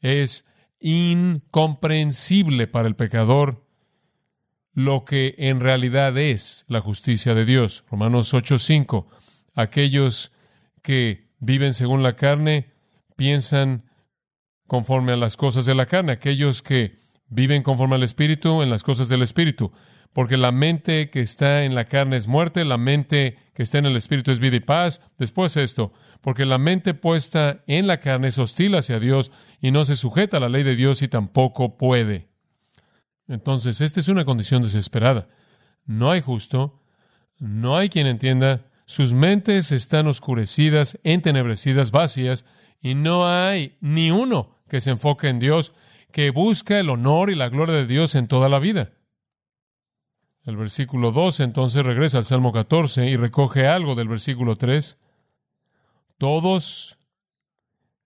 Es 0.00 0.44
incomprensible 0.80 2.66
para 2.66 2.88
el 2.88 2.96
pecador 2.96 3.64
lo 4.74 5.04
que 5.04 5.34
en 5.38 5.60
realidad 5.60 6.18
es 6.18 6.64
la 6.68 6.80
justicia 6.80 7.34
de 7.34 7.44
Dios. 7.44 7.84
Romanos 7.90 8.34
8:5. 8.34 9.06
Aquellos 9.54 10.32
que 10.82 11.30
viven 11.38 11.74
según 11.74 12.02
la 12.02 12.16
carne 12.16 12.72
piensan 13.16 13.84
conforme 14.66 15.12
a 15.12 15.16
las 15.16 15.36
cosas 15.36 15.66
de 15.66 15.74
la 15.74 15.86
carne. 15.86 16.12
Aquellos 16.12 16.62
que 16.62 16.96
viven 17.28 17.62
conforme 17.62 17.96
al 17.96 18.02
Espíritu 18.02 18.62
en 18.62 18.70
las 18.70 18.82
cosas 18.82 19.08
del 19.08 19.22
Espíritu. 19.22 19.72
Porque 20.12 20.36
la 20.36 20.52
mente 20.52 21.08
que 21.08 21.20
está 21.20 21.64
en 21.64 21.74
la 21.74 21.86
carne 21.86 22.16
es 22.16 22.28
muerte, 22.28 22.64
la 22.64 22.78
mente 22.78 23.36
que 23.52 23.64
está 23.64 23.78
en 23.78 23.86
el 23.86 23.96
Espíritu 23.96 24.30
es 24.30 24.38
vida 24.38 24.56
y 24.56 24.60
paz. 24.60 25.00
Después 25.18 25.56
esto, 25.56 25.92
porque 26.20 26.46
la 26.46 26.58
mente 26.58 26.94
puesta 26.94 27.64
en 27.66 27.88
la 27.88 27.98
carne 27.98 28.28
es 28.28 28.38
hostil 28.38 28.76
hacia 28.76 29.00
Dios 29.00 29.32
y 29.60 29.72
no 29.72 29.84
se 29.84 29.96
sujeta 29.96 30.36
a 30.36 30.40
la 30.40 30.48
ley 30.48 30.62
de 30.62 30.76
Dios 30.76 31.02
y 31.02 31.08
tampoco 31.08 31.76
puede. 31.76 32.28
Entonces, 33.26 33.80
esta 33.80 33.98
es 33.98 34.08
una 34.08 34.24
condición 34.24 34.62
desesperada. 34.62 35.28
No 35.84 36.10
hay 36.12 36.20
justo, 36.20 36.80
no 37.38 37.76
hay 37.76 37.88
quien 37.88 38.06
entienda, 38.06 38.66
sus 38.86 39.14
mentes 39.14 39.72
están 39.72 40.06
oscurecidas, 40.06 40.98
entenebrecidas, 41.04 41.90
vacías, 41.90 42.44
y 42.84 42.94
no 42.94 43.26
hay 43.26 43.78
ni 43.80 44.10
uno 44.10 44.58
que 44.68 44.82
se 44.82 44.90
enfoque 44.90 45.28
en 45.28 45.38
Dios, 45.38 45.72
que 46.12 46.28
busca 46.28 46.78
el 46.78 46.90
honor 46.90 47.30
y 47.30 47.34
la 47.34 47.48
gloria 47.48 47.74
de 47.74 47.86
Dios 47.86 48.14
en 48.14 48.26
toda 48.26 48.50
la 48.50 48.58
vida. 48.58 48.92
El 50.44 50.58
versículo 50.58 51.10
2 51.10 51.40
entonces 51.40 51.82
regresa 51.82 52.18
al 52.18 52.26
Salmo 52.26 52.52
14 52.52 53.08
y 53.08 53.16
recoge 53.16 53.66
algo 53.66 53.94
del 53.94 54.08
versículo 54.08 54.56
3. 54.56 54.98
Todos 56.18 56.98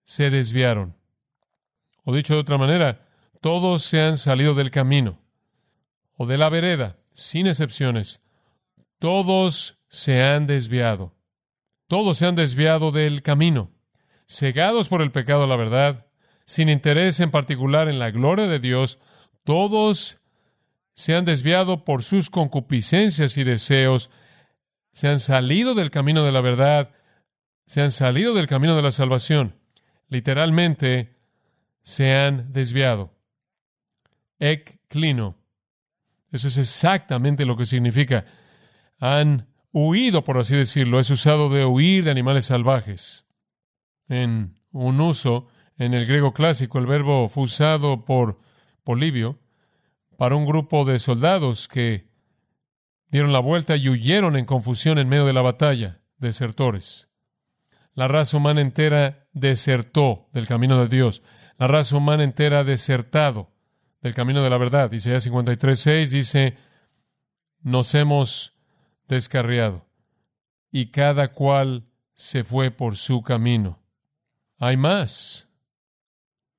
se 0.05 0.29
desviaron. 0.29 0.95
O 2.05 2.15
dicho 2.15 2.35
de 2.35 2.39
otra 2.39 2.57
manera, 2.57 3.05
todos 3.41 3.83
se 3.83 4.01
han 4.01 4.17
salido 4.17 4.53
del 4.53 4.71
camino 4.71 5.19
o 6.15 6.25
de 6.25 6.37
la 6.37 6.47
vereda, 6.47 6.95
sin 7.11 7.47
excepciones. 7.47 8.21
Todos 8.97 9.77
se 9.89 10.23
han 10.23 10.47
desviado. 10.47 11.13
Todos 11.87 12.17
se 12.17 12.27
han 12.27 12.35
desviado 12.35 12.93
del 12.93 13.23
camino, 13.23 13.71
cegados 14.29 14.87
por 14.87 15.01
el 15.01 15.11
pecado 15.11 15.43
a 15.43 15.47
la 15.47 15.55
verdad, 15.55 16.05
sin 16.45 16.69
interés 16.69 17.19
en 17.19 17.31
particular 17.31 17.89
en 17.89 17.99
la 17.99 18.11
gloria 18.11 18.47
de 18.47 18.59
Dios, 18.59 18.99
todos 19.43 20.19
se 20.93 21.15
han 21.15 21.25
desviado 21.25 21.83
por 21.83 22.03
sus 22.03 22.29
concupiscencias 22.29 23.37
y 23.37 23.43
deseos, 23.43 24.09
se 24.93 25.07
han 25.07 25.19
salido 25.19 25.73
del 25.73 25.91
camino 25.91 26.23
de 26.23 26.31
la 26.31 26.41
verdad, 26.41 26.91
se 27.65 27.81
han 27.81 27.91
salido 27.91 28.33
del 28.33 28.47
camino 28.47 28.75
de 28.75 28.81
la 28.81 28.91
salvación. 28.91 29.55
Literalmente, 30.07 31.15
se 31.81 32.15
han 32.15 32.51
desviado 32.53 33.19
clino. 34.87 35.37
Eso 36.31 36.47
es 36.47 36.57
exactamente 36.57 37.45
lo 37.45 37.57
que 37.57 37.65
significa. 37.65 38.25
Han 38.99 39.47
huido, 39.71 40.23
por 40.23 40.37
así 40.37 40.55
decirlo. 40.55 40.99
Es 40.99 41.09
usado 41.09 41.49
de 41.49 41.65
huir 41.65 42.03
de 42.03 42.11
animales 42.11 42.45
salvajes. 42.45 43.25
En 44.09 44.59
un 44.71 44.99
uso, 44.99 45.47
en 45.77 45.93
el 45.93 46.05
griego 46.05 46.33
clásico, 46.33 46.79
el 46.79 46.87
verbo 46.87 47.29
fue 47.29 47.43
usado 47.43 48.03
por 48.03 48.39
Polibio 48.83 49.39
para 50.17 50.35
un 50.35 50.45
grupo 50.45 50.83
de 50.83 50.99
soldados 50.99 51.67
que 51.69 52.09
dieron 53.07 53.31
la 53.31 53.39
vuelta 53.39 53.77
y 53.77 53.87
huyeron 53.87 54.35
en 54.35 54.45
confusión 54.45 54.97
en 54.99 55.07
medio 55.07 55.25
de 55.25 55.33
la 55.33 55.41
batalla, 55.41 56.01
desertores. 56.17 57.09
La 57.93 58.07
raza 58.07 58.37
humana 58.37 58.61
entera 58.61 59.27
desertó 59.33 60.29
del 60.33 60.47
camino 60.47 60.79
de 60.79 60.87
Dios. 60.87 61.23
La 61.57 61.67
raza 61.67 61.97
humana 61.97 62.23
entera 62.23 62.63
desertado 62.63 63.51
del 64.01 64.13
camino 64.13 64.43
de 64.43 64.49
la 64.49 64.57
verdad. 64.57 64.91
Isaías 64.91 65.27
53.6 65.27 66.07
dice, 66.09 66.57
nos 67.61 67.93
hemos 67.95 68.57
descarriado 69.07 69.85
y 70.71 70.91
cada 70.91 71.29
cual 71.29 71.87
se 72.15 72.43
fue 72.43 72.71
por 72.71 72.95
su 72.95 73.21
camino. 73.21 73.78
Hay 74.61 74.75
más. 74.75 75.47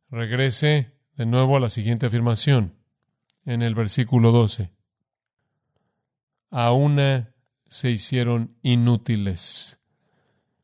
Regrese 0.09 0.97
de 1.17 1.27
nuevo 1.27 1.59
a 1.59 1.61
la 1.61 1.69
siguiente 1.69 2.07
afirmación 2.07 2.75
en 3.45 3.61
el 3.61 3.75
versículo 3.75 4.33
12. 4.33 4.73
A 6.51 6.73
una 6.73 7.35
se 7.69 7.91
hicieron 7.91 8.57
inútiles. 8.63 9.81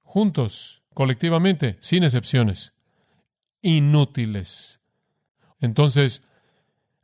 Juntos, 0.00 0.82
colectivamente, 0.94 1.76
sin 1.80 2.04
excepciones. 2.04 2.72
Inútiles. 3.60 4.80
Entonces, 5.60 6.22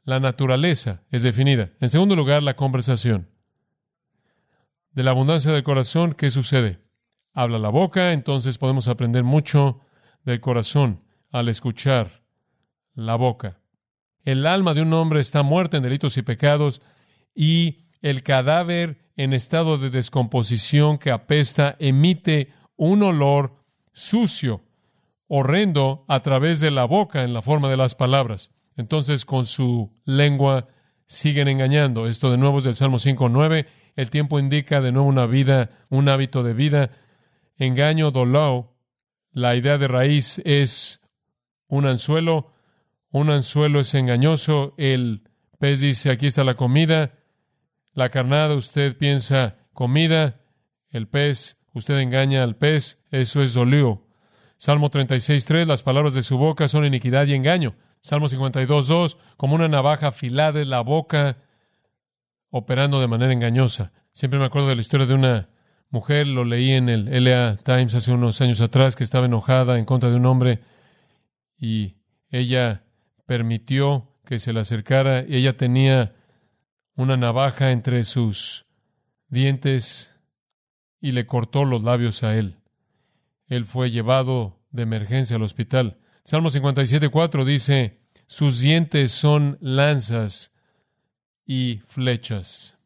la 0.02 0.18
naturaleza 0.18 1.02
es 1.10 1.22
definida. 1.22 1.72
En 1.78 1.90
segundo 1.90 2.16
lugar, 2.16 2.42
la 2.42 2.56
conversación. 2.56 3.28
De 4.92 5.02
la 5.02 5.10
abundancia 5.10 5.52
del 5.52 5.62
corazón, 5.62 6.14
¿qué 6.14 6.30
sucede? 6.30 6.80
Habla 7.34 7.58
la 7.58 7.68
boca, 7.68 8.12
entonces 8.12 8.56
podemos 8.56 8.88
aprender 8.88 9.24
mucho 9.24 9.82
del 10.24 10.40
corazón 10.40 11.02
al 11.30 11.48
escuchar 11.48 12.22
la 12.94 13.16
boca. 13.16 13.60
El 14.24 14.46
alma 14.46 14.74
de 14.74 14.82
un 14.82 14.92
hombre 14.92 15.20
está 15.20 15.42
muerta 15.42 15.76
en 15.76 15.82
delitos 15.82 16.16
y 16.16 16.22
pecados 16.22 16.82
y 17.34 17.88
el 18.02 18.22
cadáver 18.22 19.10
en 19.16 19.32
estado 19.32 19.78
de 19.78 19.90
descomposición 19.90 20.98
que 20.98 21.10
apesta 21.10 21.76
emite 21.78 22.52
un 22.76 23.02
olor 23.02 23.56
sucio, 23.92 24.62
horrendo 25.28 26.04
a 26.08 26.20
través 26.20 26.60
de 26.60 26.70
la 26.70 26.84
boca 26.84 27.24
en 27.24 27.34
la 27.34 27.42
forma 27.42 27.68
de 27.68 27.76
las 27.76 27.94
palabras. 27.94 28.50
Entonces 28.76 29.24
con 29.24 29.44
su 29.44 29.92
lengua 30.04 30.68
siguen 31.06 31.48
engañando. 31.48 32.06
Esto 32.08 32.30
de 32.30 32.38
nuevo 32.38 32.58
es 32.58 32.64
del 32.64 32.76
Salmo 32.76 32.98
5.9. 32.98 33.66
El 33.96 34.10
tiempo 34.10 34.38
indica 34.38 34.80
de 34.80 34.92
nuevo 34.92 35.08
una 35.08 35.26
vida, 35.26 35.70
un 35.90 36.08
hábito 36.08 36.42
de 36.42 36.54
vida. 36.54 36.90
Engaño, 37.56 38.10
dolor. 38.10 38.71
La 39.32 39.56
idea 39.56 39.78
de 39.78 39.88
raíz 39.88 40.40
es 40.44 41.00
un 41.66 41.86
anzuelo. 41.86 42.52
Un 43.10 43.30
anzuelo 43.30 43.80
es 43.80 43.94
engañoso. 43.94 44.74
El 44.76 45.22
pez 45.58 45.80
dice, 45.80 46.10
aquí 46.10 46.26
está 46.26 46.44
la 46.44 46.54
comida. 46.54 47.12
La 47.94 48.10
carnada, 48.10 48.54
usted 48.54 48.96
piensa 48.96 49.56
comida. 49.72 50.40
El 50.90 51.08
pez, 51.08 51.56
usted 51.72 51.98
engaña 51.98 52.42
al 52.42 52.56
pez. 52.56 53.02
Eso 53.10 53.42
es 53.42 53.54
dolío. 53.54 54.06
Salmo 54.58 54.90
36.3, 54.90 55.66
las 55.66 55.82
palabras 55.82 56.14
de 56.14 56.22
su 56.22 56.38
boca 56.38 56.68
son 56.68 56.84
iniquidad 56.84 57.26
y 57.26 57.34
engaño. 57.34 57.74
Salmo 58.00 58.28
52, 58.28 58.86
2, 58.86 59.18
como 59.36 59.54
una 59.54 59.68
navaja 59.68 60.08
afilada 60.08 60.60
en 60.60 60.70
la 60.70 60.82
boca, 60.82 61.38
operando 62.50 63.00
de 63.00 63.08
manera 63.08 63.32
engañosa. 63.32 63.92
Siempre 64.12 64.38
me 64.38 64.44
acuerdo 64.44 64.68
de 64.68 64.76
la 64.76 64.80
historia 64.82 65.06
de 65.06 65.14
una 65.14 65.48
mujer, 65.92 66.26
lo 66.26 66.44
leí 66.44 66.72
en 66.72 66.88
el 66.88 67.24
LA 67.24 67.56
Times 67.56 67.94
hace 67.94 68.10
unos 68.10 68.40
años 68.40 68.60
atrás, 68.60 68.96
que 68.96 69.04
estaba 69.04 69.26
enojada 69.26 69.78
en 69.78 69.84
contra 69.84 70.10
de 70.10 70.16
un 70.16 70.26
hombre 70.26 70.60
y 71.56 71.98
ella 72.30 72.84
permitió 73.26 74.08
que 74.24 74.38
se 74.38 74.52
le 74.52 74.60
acercara 74.60 75.24
y 75.28 75.36
ella 75.36 75.52
tenía 75.52 76.16
una 76.96 77.16
navaja 77.16 77.70
entre 77.70 78.02
sus 78.04 78.66
dientes 79.28 80.14
y 81.00 81.12
le 81.12 81.26
cortó 81.26 81.64
los 81.64 81.84
labios 81.84 82.22
a 82.22 82.36
él. 82.36 82.56
Él 83.46 83.64
fue 83.64 83.90
llevado 83.90 84.60
de 84.70 84.84
emergencia 84.84 85.36
al 85.36 85.42
hospital. 85.42 85.98
Salmo 86.24 86.48
57, 86.48 87.10
4 87.10 87.44
dice, 87.44 88.00
sus 88.26 88.60
dientes 88.60 89.12
son 89.12 89.58
lanzas 89.60 90.52
y 91.44 91.82
flechas. 91.86 92.78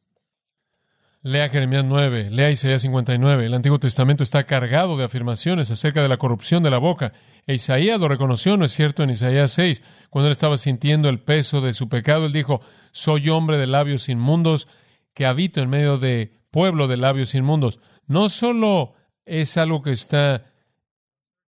Lea 1.27 1.49
Jeremías 1.49 1.85
9, 1.85 2.31
lea 2.31 2.53
Isaías 2.53 2.83
59. 2.83 3.47
El 3.47 3.55
Antiguo 3.55 3.81
Testamento 3.81 4.23
está 4.23 4.45
cargado 4.45 4.97
de 4.97 5.03
afirmaciones 5.03 5.73
acerca 5.73 6.01
de 6.01 6.07
la 6.07 6.19
corrupción 6.19 6.63
de 6.63 6.71
la 6.71 6.79
boca. 6.79 7.13
E 7.49 7.55
Isaías 7.55 8.01
lo 8.01 8.07
reconoció, 8.07 8.57
¿no 8.57 8.65
es 8.65 8.71
cierto? 8.71 9.03
En 9.03 9.11
Isaías 9.11 9.51
6, 9.51 9.83
cuando 10.09 10.29
él 10.29 10.33
estaba 10.33 10.57
sintiendo 10.57 11.09
el 11.09 11.19
peso 11.19 11.61
de 11.61 11.75
su 11.75 11.89
pecado, 11.89 12.27
él 12.27 12.33
dijo, 12.33 12.61
soy 12.93 13.29
hombre 13.29 13.59
de 13.59 13.67
labios 13.67 14.09
inmundos 14.09 14.69
que 15.15 15.27
habito 15.27 15.61
en 15.61 15.69
medio 15.69 15.99
de 15.99 16.33
pueblo 16.53 16.87
de 16.87 16.97
labios 16.97 17.35
inmundos. 17.35 17.81
No 18.07 18.29
solo 18.29 18.95
es 19.25 19.57
algo 19.57 19.83
que 19.83 19.91
está 19.91 20.45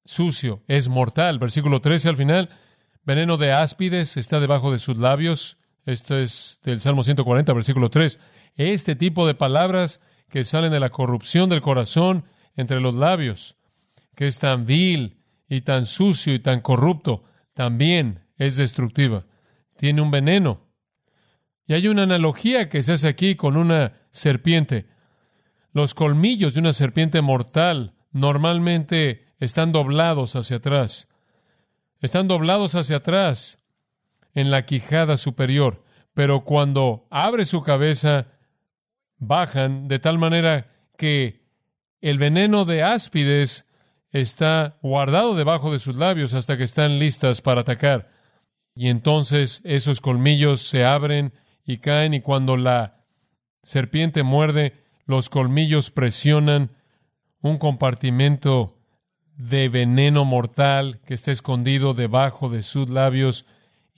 sucio, 0.05 0.65
es 0.67 0.89
mortal. 0.89 1.39
Versículo 1.39 1.81
13 1.81 2.09
al 2.09 2.17
final, 2.17 2.49
veneno 3.05 3.37
de 3.37 3.53
áspides 3.53 4.17
está 4.17 4.41
debajo 4.41 4.73
de 4.73 4.81
sus 4.81 4.99
labios. 4.99 5.58
Esto 5.89 6.19
es 6.19 6.61
del 6.65 6.81
Salmo 6.81 7.03
140, 7.03 7.51
versículo 7.55 7.89
3. 7.89 8.19
Este 8.57 8.95
tipo 8.95 9.27
de 9.27 9.35
palabras 9.35 10.03
que 10.29 10.45
salen 10.45 10.71
de 10.71 10.81
la 10.81 10.91
corrupción 10.91 11.49
del 11.49 11.63
corazón 11.63 12.27
entre 12.57 12.79
los 12.83 12.95
labios, 12.95 13.57
que 14.15 14.27
es 14.27 14.39
tan 14.39 14.67
vil 14.67 15.23
y 15.49 15.63
tan 15.63 15.87
sucio 15.87 16.35
y 16.35 16.41
tan 16.41 16.61
corrupto, 16.61 17.25
también 17.55 18.27
es 18.37 18.59
destructiva. 18.59 19.25
Tiene 19.79 20.03
un 20.03 20.11
veneno. 20.11 20.61
Y 21.67 21.73
hay 21.73 21.89
una 21.89 22.03
analogía 22.03 22.69
que 22.69 22.83
se 22.83 22.93
hace 22.93 23.09
aquí 23.09 23.35
con 23.35 23.57
una 23.57 23.95
serpiente. 24.11 24.89
Los 25.73 25.95
colmillos 25.95 26.53
de 26.53 26.61
una 26.61 26.75
serpiente 26.75 27.23
mortal 27.23 27.95
normalmente 28.13 29.25
están 29.41 29.73
doblados 29.73 30.37
hacia 30.37 30.59
atrás. 30.59 31.09
Están 32.03 32.29
doblados 32.29 32.75
hacia 32.75 32.97
atrás 32.97 33.59
en 34.35 34.51
la 34.51 34.67
quijada 34.67 35.17
superior, 35.17 35.85
pero 36.15 36.45
cuando 36.45 37.07
abre 37.11 37.45
su 37.45 37.63
cabeza, 37.63 38.27
bajan 39.19 39.89
de 39.89 39.99
tal 39.99 40.19
manera 40.19 40.71
que 40.97 41.43
el 42.01 42.19
veneno 42.19 42.65
de 42.65 42.83
áspides 42.83 43.67
está 44.11 44.79
guardado 44.83 45.35
debajo 45.35 45.73
de 45.73 45.79
sus 45.79 45.97
labios 45.97 46.35
hasta 46.35 46.57
que 46.57 46.65
están 46.65 46.99
listas 46.99 47.41
para 47.41 47.63
atacar. 47.63 48.11
Y 48.75 48.89
entonces 48.89 49.61
esos 49.65 50.01
colmillos 50.01 50.63
se 50.63 50.85
abren 50.85 51.33
y 51.65 51.79
caen 51.79 52.15
y 52.15 52.21
cuando 52.21 52.57
la 52.57 53.05
serpiente 53.63 54.23
muerde, 54.23 54.75
los 55.05 55.29
colmillos 55.29 55.91
presionan 55.91 56.71
un 57.41 57.59
compartimento 57.59 58.79
de 59.37 59.69
veneno 59.69 60.25
mortal 60.25 61.01
que 61.05 61.15
está 61.15 61.31
escondido 61.31 61.95
debajo 61.95 62.49
de 62.49 62.63
sus 62.63 62.91
labios, 62.91 63.47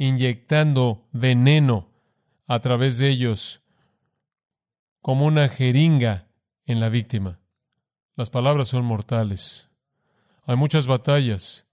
inyectando 0.00 1.06
veneno 1.12 1.92
a 2.46 2.60
través 2.60 2.96
de 2.96 3.10
ellos 3.10 3.62
como 5.02 5.26
una 5.26 5.46
jeringa 5.46 6.26
en 6.64 6.80
la 6.80 6.88
víctima. 6.88 7.38
Las 8.16 8.30
palabras 8.30 8.68
son 8.68 8.86
mortales. 8.86 9.68
Hay 10.44 10.56
muchas 10.56 10.86
batallas 10.86 11.66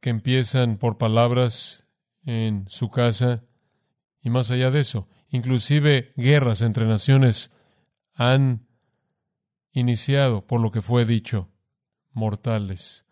que 0.00 0.08
empiezan 0.08 0.78
por 0.78 0.96
palabras 0.96 1.84
en 2.24 2.64
su 2.70 2.90
casa 2.90 3.44
y 4.22 4.30
más 4.30 4.50
allá 4.50 4.70
de 4.70 4.80
eso, 4.80 5.06
inclusive 5.28 6.14
guerras 6.16 6.62
entre 6.62 6.86
naciones 6.86 7.54
han 8.14 8.66
iniciado 9.72 10.40
por 10.40 10.62
lo 10.62 10.70
que 10.70 10.80
fue 10.80 11.04
dicho 11.04 11.50
mortales. 12.12 13.04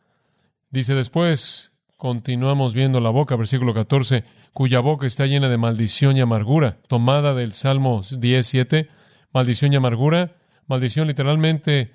Dice 0.70 0.94
después, 0.94 1.72
continuamos 1.96 2.74
viendo 2.74 3.00
la 3.00 3.10
boca, 3.10 3.36
versículo 3.36 3.72
14, 3.74 4.24
cuya 4.52 4.80
boca 4.80 5.06
está 5.06 5.26
llena 5.26 5.48
de 5.48 5.58
maldición 5.58 6.16
y 6.16 6.20
amargura, 6.20 6.78
tomada 6.88 7.34
del 7.34 7.52
Salmo 7.52 8.02
17, 8.02 8.88
maldición 9.32 9.72
y 9.72 9.76
amargura. 9.76 10.36
Maldición 10.66 11.08
literalmente 11.08 11.92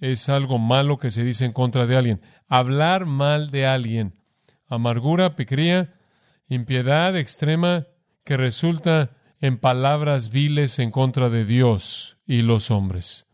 es 0.00 0.28
algo 0.28 0.58
malo 0.58 0.98
que 0.98 1.10
se 1.10 1.24
dice 1.24 1.44
en 1.44 1.52
contra 1.52 1.86
de 1.86 1.96
alguien. 1.96 2.20
Hablar 2.48 3.06
mal 3.06 3.50
de 3.50 3.66
alguien. 3.66 4.20
Amargura, 4.66 5.36
picría, 5.36 5.94
impiedad 6.48 7.16
extrema 7.16 7.86
que 8.24 8.36
resulta 8.36 9.10
en 9.40 9.58
palabras 9.58 10.30
viles 10.30 10.78
en 10.78 10.90
contra 10.90 11.28
de 11.28 11.44
Dios 11.44 12.18
y 12.26 12.42
los 12.42 12.70
hombres. 12.70 13.26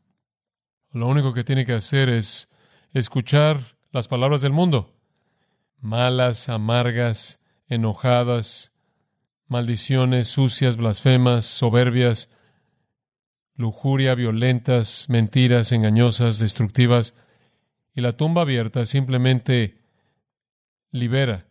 Lo 0.92 1.07
único 1.07 1.33
que 1.33 1.44
tiene 1.44 1.64
que 1.64 1.72
hacer 1.72 2.09
es 2.09 2.48
escuchar 2.92 3.61
las 3.92 4.09
palabras 4.09 4.40
del 4.40 4.53
mundo, 4.53 4.99
malas, 5.80 6.48
amargas, 6.48 7.40
enojadas, 7.68 8.72
maldiciones, 9.46 10.28
sucias, 10.28 10.76
blasfemas, 10.76 11.44
soberbias, 11.44 12.30
lujuria, 13.54 14.14
violentas, 14.14 15.06
mentiras, 15.08 15.72
engañosas, 15.72 16.38
destructivas, 16.38 17.14
y 17.94 18.00
la 18.00 18.12
tumba 18.12 18.42
abierta 18.42 18.86
simplemente 18.86 19.78
libera 20.90 21.46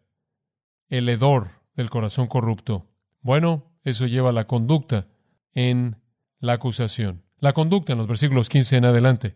el 0.87 1.07
hedor 1.09 1.51
del 1.75 1.89
corazón 1.89 2.27
corrupto. 2.27 2.87
Bueno, 3.21 3.65
eso 3.83 4.07
lleva 4.07 4.29
a 4.29 4.33
la 4.33 4.47
conducta 4.47 5.07
en 5.53 5.97
la 6.39 6.53
acusación. 6.53 7.23
La 7.39 7.53
conducta 7.53 7.93
en 7.93 7.99
los 7.99 8.07
versículos 8.07 8.49
15 8.49 8.77
en 8.77 8.85
adelante. 8.85 9.35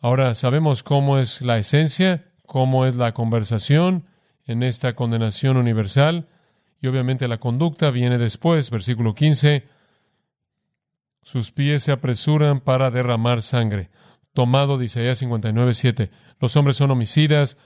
Ahora 0.00 0.34
sabemos 0.34 0.82
cómo 0.82 1.18
es 1.18 1.42
la 1.42 1.58
esencia, 1.58 2.32
cómo 2.46 2.86
es 2.86 2.96
la 2.96 3.14
conversación 3.14 4.06
en 4.46 4.62
esta 4.62 4.94
condenación 4.94 5.56
universal, 5.56 6.28
y 6.80 6.86
obviamente 6.86 7.28
la 7.28 7.38
conducta 7.38 7.90
viene 7.90 8.18
después, 8.18 8.70
versículo 8.70 9.14
15. 9.14 9.64
Sus 11.22 11.50
pies 11.50 11.82
se 11.82 11.92
apresuran 11.92 12.60
para 12.60 12.90
derramar 12.90 13.42
sangre. 13.42 13.90
Tomado 14.32 14.78
de 14.78 14.84
Isaías 14.84 15.18
59, 15.18 15.74
7. 15.74 16.10
Los 16.38 16.54
hombres 16.56 16.76
son 16.76 16.90
homicidas, 16.90 17.56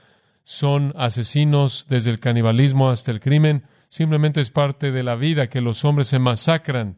son 0.43 0.93
asesinos 0.97 1.85
desde 1.89 2.09
el 2.09 2.19
canibalismo 2.19 2.89
hasta 2.89 3.11
el 3.11 3.19
crimen. 3.19 3.63
Simplemente 3.89 4.41
es 4.41 4.49
parte 4.49 4.91
de 4.91 5.03
la 5.03 5.15
vida 5.15 5.47
que 5.47 5.61
los 5.61 5.85
hombres 5.85 6.07
se 6.07 6.19
masacran 6.19 6.97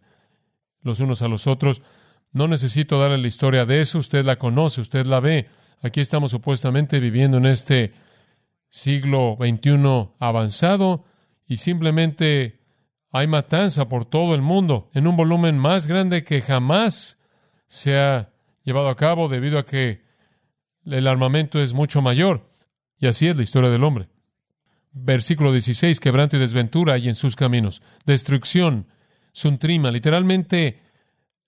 los 0.84 1.00
unos 1.00 1.22
a 1.22 1.28
los 1.28 1.48
otros. 1.48 1.82
No 2.32 2.48
necesito 2.48 3.00
darle 3.00 3.18
la 3.18 3.28
historia 3.28 3.66
de 3.66 3.82
eso, 3.82 3.98
usted 3.98 4.24
la 4.24 4.38
conoce, 4.38 4.82
usted 4.82 5.06
la 5.06 5.20
ve. 5.20 5.50
Aquí 5.82 6.02
estamos 6.02 6.32
supuestamente 6.32 7.00
viviendo 7.00 7.38
en 7.38 7.46
este 7.46 7.94
siglo 8.74 9.38
XXI 9.40 10.10
avanzado 10.18 11.06
y 11.46 11.58
simplemente 11.58 12.60
hay 13.12 13.28
matanza 13.28 13.88
por 13.88 14.06
todo 14.06 14.34
el 14.34 14.42
mundo 14.42 14.90
en 14.96 15.06
un 15.06 15.16
volumen 15.16 15.60
más 15.60 15.86
grande 15.86 16.24
que 16.24 16.42
jamás 16.42 17.20
se 17.68 17.96
ha 18.00 18.32
llevado 18.64 18.90
a 18.90 18.96
cabo 18.98 19.30
debido 19.30 19.60
a 19.60 19.66
que 19.68 20.02
el 20.86 21.08
armamento 21.08 21.62
es 21.62 21.76
mucho 21.76 22.02
mayor. 22.02 22.50
Y 22.98 23.06
así 23.06 23.28
es 23.28 23.36
la 23.36 23.44
historia 23.44 23.70
del 23.70 23.84
hombre. 23.84 24.10
Versículo 24.92 25.52
16, 25.52 26.00
quebranto 26.00 26.38
y 26.38 26.40
desventura 26.40 26.94
hay 26.94 27.08
en 27.08 27.16
sus 27.16 27.36
caminos. 27.36 27.84
Destrucción, 28.08 28.88
suntrima, 29.34 29.92
literalmente 29.92 30.80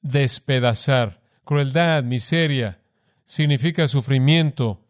despedazar. 0.01 1.23
Crueldad, 1.43 2.03
miseria, 2.03 2.81
significa 3.25 3.87
sufrimiento, 3.87 4.84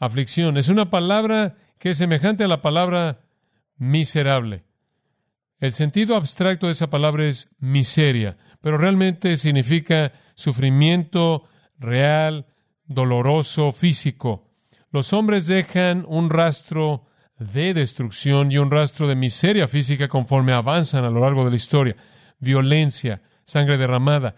aflicción. 0.00 0.56
Es 0.56 0.68
una 0.68 0.90
palabra 0.90 1.56
que 1.78 1.90
es 1.90 1.98
semejante 1.98 2.42
a 2.42 2.48
la 2.48 2.62
palabra 2.62 3.20
miserable. 3.76 4.64
El 5.60 5.72
sentido 5.72 6.16
abstracto 6.16 6.66
de 6.66 6.72
esa 6.72 6.90
palabra 6.90 7.26
es 7.26 7.50
miseria, 7.60 8.36
pero 8.60 8.78
realmente 8.78 9.36
significa 9.36 10.12
sufrimiento 10.34 11.44
real, 11.78 12.46
doloroso, 12.86 13.70
físico. 13.72 14.48
Los 14.90 15.12
hombres 15.12 15.46
dejan 15.46 16.04
un 16.08 16.30
rastro 16.30 17.06
de 17.38 17.74
destrucción 17.74 18.50
y 18.50 18.58
un 18.58 18.70
rastro 18.70 19.06
de 19.06 19.16
miseria 19.16 19.68
física 19.68 20.08
conforme 20.08 20.52
avanzan 20.52 21.04
a 21.04 21.10
lo 21.10 21.20
largo 21.20 21.44
de 21.44 21.50
la 21.50 21.56
historia. 21.56 21.96
Violencia, 22.38 23.22
sangre 23.44 23.76
derramada. 23.76 24.34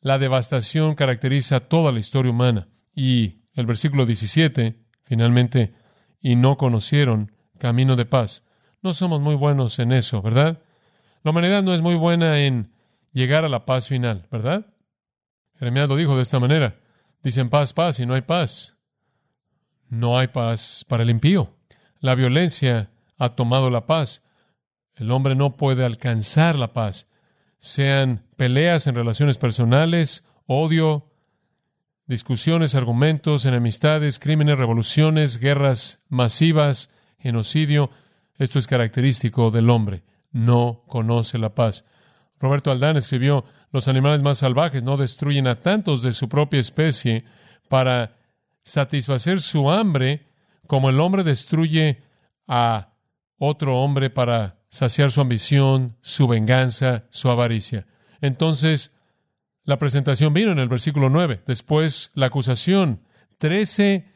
La 0.00 0.18
devastación 0.18 0.94
caracteriza 0.94 1.60
toda 1.60 1.92
la 1.92 2.00
historia 2.00 2.30
humana. 2.30 2.68
Y 2.94 3.42
el 3.54 3.66
versículo 3.66 4.06
17, 4.06 4.81
finalmente, 5.12 5.74
y 6.22 6.36
no 6.36 6.56
conocieron 6.56 7.32
camino 7.58 7.96
de 7.96 8.06
paz. 8.06 8.44
No 8.80 8.94
somos 8.94 9.20
muy 9.20 9.34
buenos 9.34 9.78
en 9.78 9.92
eso, 9.92 10.22
¿verdad? 10.22 10.62
La 11.22 11.32
humanidad 11.32 11.62
no 11.62 11.74
es 11.74 11.82
muy 11.82 11.96
buena 11.96 12.38
en 12.38 12.72
llegar 13.12 13.44
a 13.44 13.50
la 13.50 13.66
paz 13.66 13.88
final, 13.88 14.26
¿verdad? 14.32 14.64
Jeremías 15.58 15.90
lo 15.90 15.96
dijo 15.96 16.16
de 16.16 16.22
esta 16.22 16.40
manera. 16.40 16.80
Dicen 17.22 17.50
paz, 17.50 17.74
paz, 17.74 18.00
y 18.00 18.06
no 18.06 18.14
hay 18.14 18.22
paz. 18.22 18.78
No 19.90 20.18
hay 20.18 20.28
paz 20.28 20.86
para 20.88 21.02
el 21.02 21.10
impío. 21.10 21.54
La 22.00 22.14
violencia 22.14 22.88
ha 23.18 23.34
tomado 23.34 23.68
la 23.68 23.84
paz. 23.84 24.22
El 24.94 25.10
hombre 25.10 25.34
no 25.34 25.56
puede 25.56 25.84
alcanzar 25.84 26.58
la 26.58 26.72
paz 26.72 27.06
sean 27.62 28.24
peleas 28.36 28.88
en 28.88 28.96
relaciones 28.96 29.38
personales, 29.38 30.24
odio, 30.46 31.11
discusiones, 32.12 32.74
argumentos, 32.74 33.46
enemistades, 33.46 34.18
crímenes, 34.18 34.58
revoluciones, 34.58 35.38
guerras 35.38 35.98
masivas, 36.08 36.90
genocidio, 37.18 37.90
Esto 38.38 38.58
es 38.58 38.66
característico 38.66 39.50
del 39.50 39.70
hombre. 39.70 40.02
No 40.30 40.82
conoce 40.86 41.38
la 41.38 41.54
paz. 41.54 41.84
Roberto 42.38 42.70
Aldán 42.70 42.96
escribió, 42.96 43.44
los 43.70 43.88
animales 43.88 44.22
más 44.22 44.38
salvajes 44.38 44.82
no 44.82 44.96
destruyen 44.96 45.46
a 45.46 45.54
tantos 45.54 46.02
de 46.02 46.12
su 46.12 46.28
propia 46.28 46.60
especie 46.60 47.24
para 47.68 48.16
satisfacer 48.62 49.40
su 49.40 49.70
hambre 49.70 50.26
como 50.66 50.90
el 50.90 51.00
hombre 51.00 51.22
destruye 51.22 52.02
a 52.46 52.94
otro 53.38 53.80
hombre 53.80 54.10
para 54.10 54.58
saciar 54.68 55.10
su 55.10 55.20
ambición, 55.20 55.96
su 56.00 56.26
venganza, 56.28 57.04
su 57.10 57.30
avaricia. 57.30 57.86
Entonces, 58.20 58.92
la 59.64 59.78
presentación 59.78 60.34
vino 60.34 60.52
en 60.52 60.58
el 60.58 60.68
versículo 60.68 61.08
9. 61.08 61.42
Después, 61.46 62.10
la 62.14 62.26
acusación. 62.26 63.02
Trece 63.38 64.06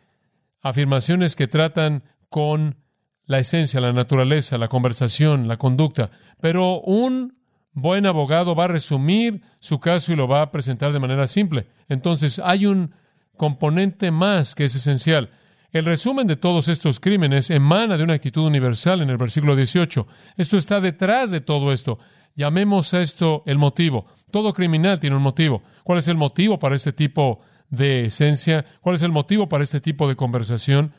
afirmaciones 0.62 1.36
que 1.36 1.46
tratan 1.46 2.02
con 2.28 2.76
la 3.24 3.38
esencia, 3.38 3.80
la 3.80 3.92
naturaleza, 3.92 4.58
la 4.58 4.68
conversación, 4.68 5.48
la 5.48 5.56
conducta. 5.56 6.10
Pero 6.40 6.80
un 6.80 7.38
buen 7.72 8.06
abogado 8.06 8.54
va 8.54 8.64
a 8.64 8.68
resumir 8.68 9.42
su 9.60 9.78
caso 9.78 10.12
y 10.12 10.16
lo 10.16 10.26
va 10.26 10.42
a 10.42 10.50
presentar 10.50 10.92
de 10.92 11.00
manera 11.00 11.26
simple. 11.26 11.66
Entonces, 11.88 12.40
hay 12.40 12.66
un 12.66 12.94
componente 13.36 14.10
más 14.10 14.54
que 14.54 14.64
es 14.64 14.74
esencial. 14.74 15.30
El 15.72 15.84
resumen 15.84 16.26
de 16.26 16.36
todos 16.36 16.68
estos 16.68 17.00
crímenes 17.00 17.50
emana 17.50 17.96
de 17.96 18.04
una 18.04 18.14
actitud 18.14 18.46
universal 18.46 19.02
en 19.02 19.10
el 19.10 19.18
versículo 19.18 19.54
18. 19.54 20.06
Esto 20.36 20.56
está 20.56 20.80
detrás 20.80 21.30
de 21.30 21.40
todo 21.40 21.72
esto. 21.72 21.98
Llamemos 22.34 22.94
a 22.94 23.00
esto 23.00 23.42
el 23.46 23.58
motivo. 23.58 24.06
Todo 24.36 24.52
criminal 24.52 25.00
tiene 25.00 25.16
un 25.16 25.22
motivo. 25.22 25.62
¿Cuál 25.82 25.98
es 25.98 26.08
el 26.08 26.18
motivo 26.18 26.58
para 26.58 26.76
este 26.76 26.92
tipo 26.92 27.40
de 27.70 28.04
esencia? 28.04 28.66
¿Cuál 28.82 28.96
es 28.96 29.02
el 29.02 29.10
motivo 29.10 29.48
para 29.48 29.64
este 29.64 29.80
tipo 29.80 30.06
de 30.06 30.14
conversación? 30.14 30.92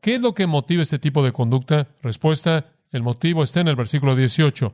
¿Qué 0.00 0.14
es 0.14 0.20
lo 0.20 0.32
que 0.32 0.46
motiva 0.46 0.80
este 0.80 1.00
tipo 1.00 1.24
de 1.24 1.32
conducta? 1.32 1.88
Respuesta, 2.04 2.66
el 2.92 3.02
motivo 3.02 3.42
está 3.42 3.58
en 3.58 3.66
el 3.66 3.74
versículo 3.74 4.14
18. 4.14 4.72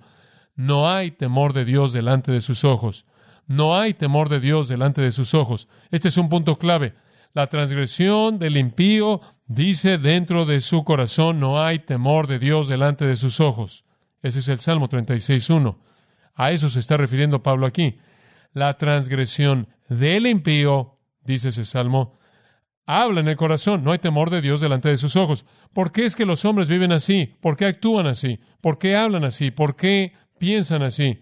No 0.54 0.90
hay 0.90 1.12
temor 1.12 1.54
de 1.54 1.64
Dios 1.64 1.94
delante 1.94 2.30
de 2.30 2.42
sus 2.42 2.62
ojos. 2.62 3.06
No 3.46 3.74
hay 3.74 3.94
temor 3.94 4.28
de 4.28 4.38
Dios 4.38 4.68
delante 4.68 5.00
de 5.00 5.12
sus 5.12 5.32
ojos. 5.32 5.68
Este 5.90 6.08
es 6.08 6.18
un 6.18 6.28
punto 6.28 6.58
clave. 6.58 6.92
La 7.32 7.46
transgresión 7.46 8.38
del 8.38 8.58
impío 8.58 9.22
dice 9.46 9.96
dentro 9.96 10.44
de 10.44 10.60
su 10.60 10.84
corazón, 10.84 11.40
no 11.40 11.62
hay 11.62 11.78
temor 11.78 12.26
de 12.26 12.38
Dios 12.38 12.68
delante 12.68 13.06
de 13.06 13.16
sus 13.16 13.40
ojos. 13.40 13.86
Ese 14.20 14.40
es 14.40 14.48
el 14.48 14.60
Salmo 14.60 14.90
36.1. 14.90 15.78
A 16.34 16.52
eso 16.52 16.68
se 16.68 16.80
está 16.80 16.98
refiriendo 16.98 17.42
Pablo 17.42 17.66
aquí. 17.66 17.96
La 18.52 18.76
transgresión 18.78 19.68
del 19.88 20.26
impío, 20.26 20.98
dice 21.22 21.50
ese 21.50 21.64
Salmo, 21.64 22.18
habla 22.86 23.20
en 23.20 23.28
el 23.28 23.36
corazón. 23.36 23.84
No 23.84 23.92
hay 23.92 23.98
temor 23.98 24.30
de 24.30 24.40
Dios 24.40 24.60
delante 24.60 24.88
de 24.88 24.96
sus 24.96 25.16
ojos. 25.16 25.44
¿Por 25.72 25.92
qué 25.92 26.04
es 26.04 26.16
que 26.16 26.26
los 26.26 26.44
hombres 26.44 26.68
viven 26.68 26.92
así? 26.92 27.36
¿Por 27.40 27.56
qué 27.56 27.66
actúan 27.66 28.06
así? 28.06 28.40
¿Por 28.60 28.78
qué 28.78 28.96
hablan 28.96 29.24
así? 29.24 29.50
¿Por 29.50 29.76
qué 29.76 30.14
piensan 30.38 30.82
así? 30.82 31.20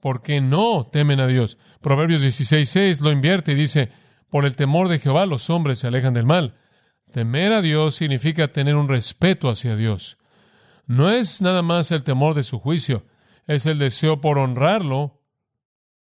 Porque 0.00 0.40
no 0.40 0.88
temen 0.90 1.20
a 1.20 1.26
Dios. 1.26 1.58
Proverbios 1.80 2.22
16.6 2.22 3.00
lo 3.00 3.10
invierte 3.10 3.52
y 3.52 3.56
dice, 3.56 3.90
por 4.30 4.44
el 4.44 4.54
temor 4.54 4.88
de 4.88 4.98
Jehová 4.98 5.26
los 5.26 5.50
hombres 5.50 5.80
se 5.80 5.88
alejan 5.88 6.14
del 6.14 6.26
mal. 6.26 6.54
Temer 7.10 7.52
a 7.52 7.60
Dios 7.60 7.96
significa 7.96 8.48
tener 8.48 8.76
un 8.76 8.88
respeto 8.88 9.48
hacia 9.48 9.74
Dios. 9.74 10.18
No 10.86 11.10
es 11.10 11.42
nada 11.42 11.62
más 11.62 11.90
el 11.90 12.04
temor 12.04 12.34
de 12.34 12.44
su 12.44 12.60
juicio, 12.60 13.04
es 13.46 13.66
el 13.66 13.78
deseo 13.78 14.20
por 14.20 14.38
honrarlo 14.38 15.19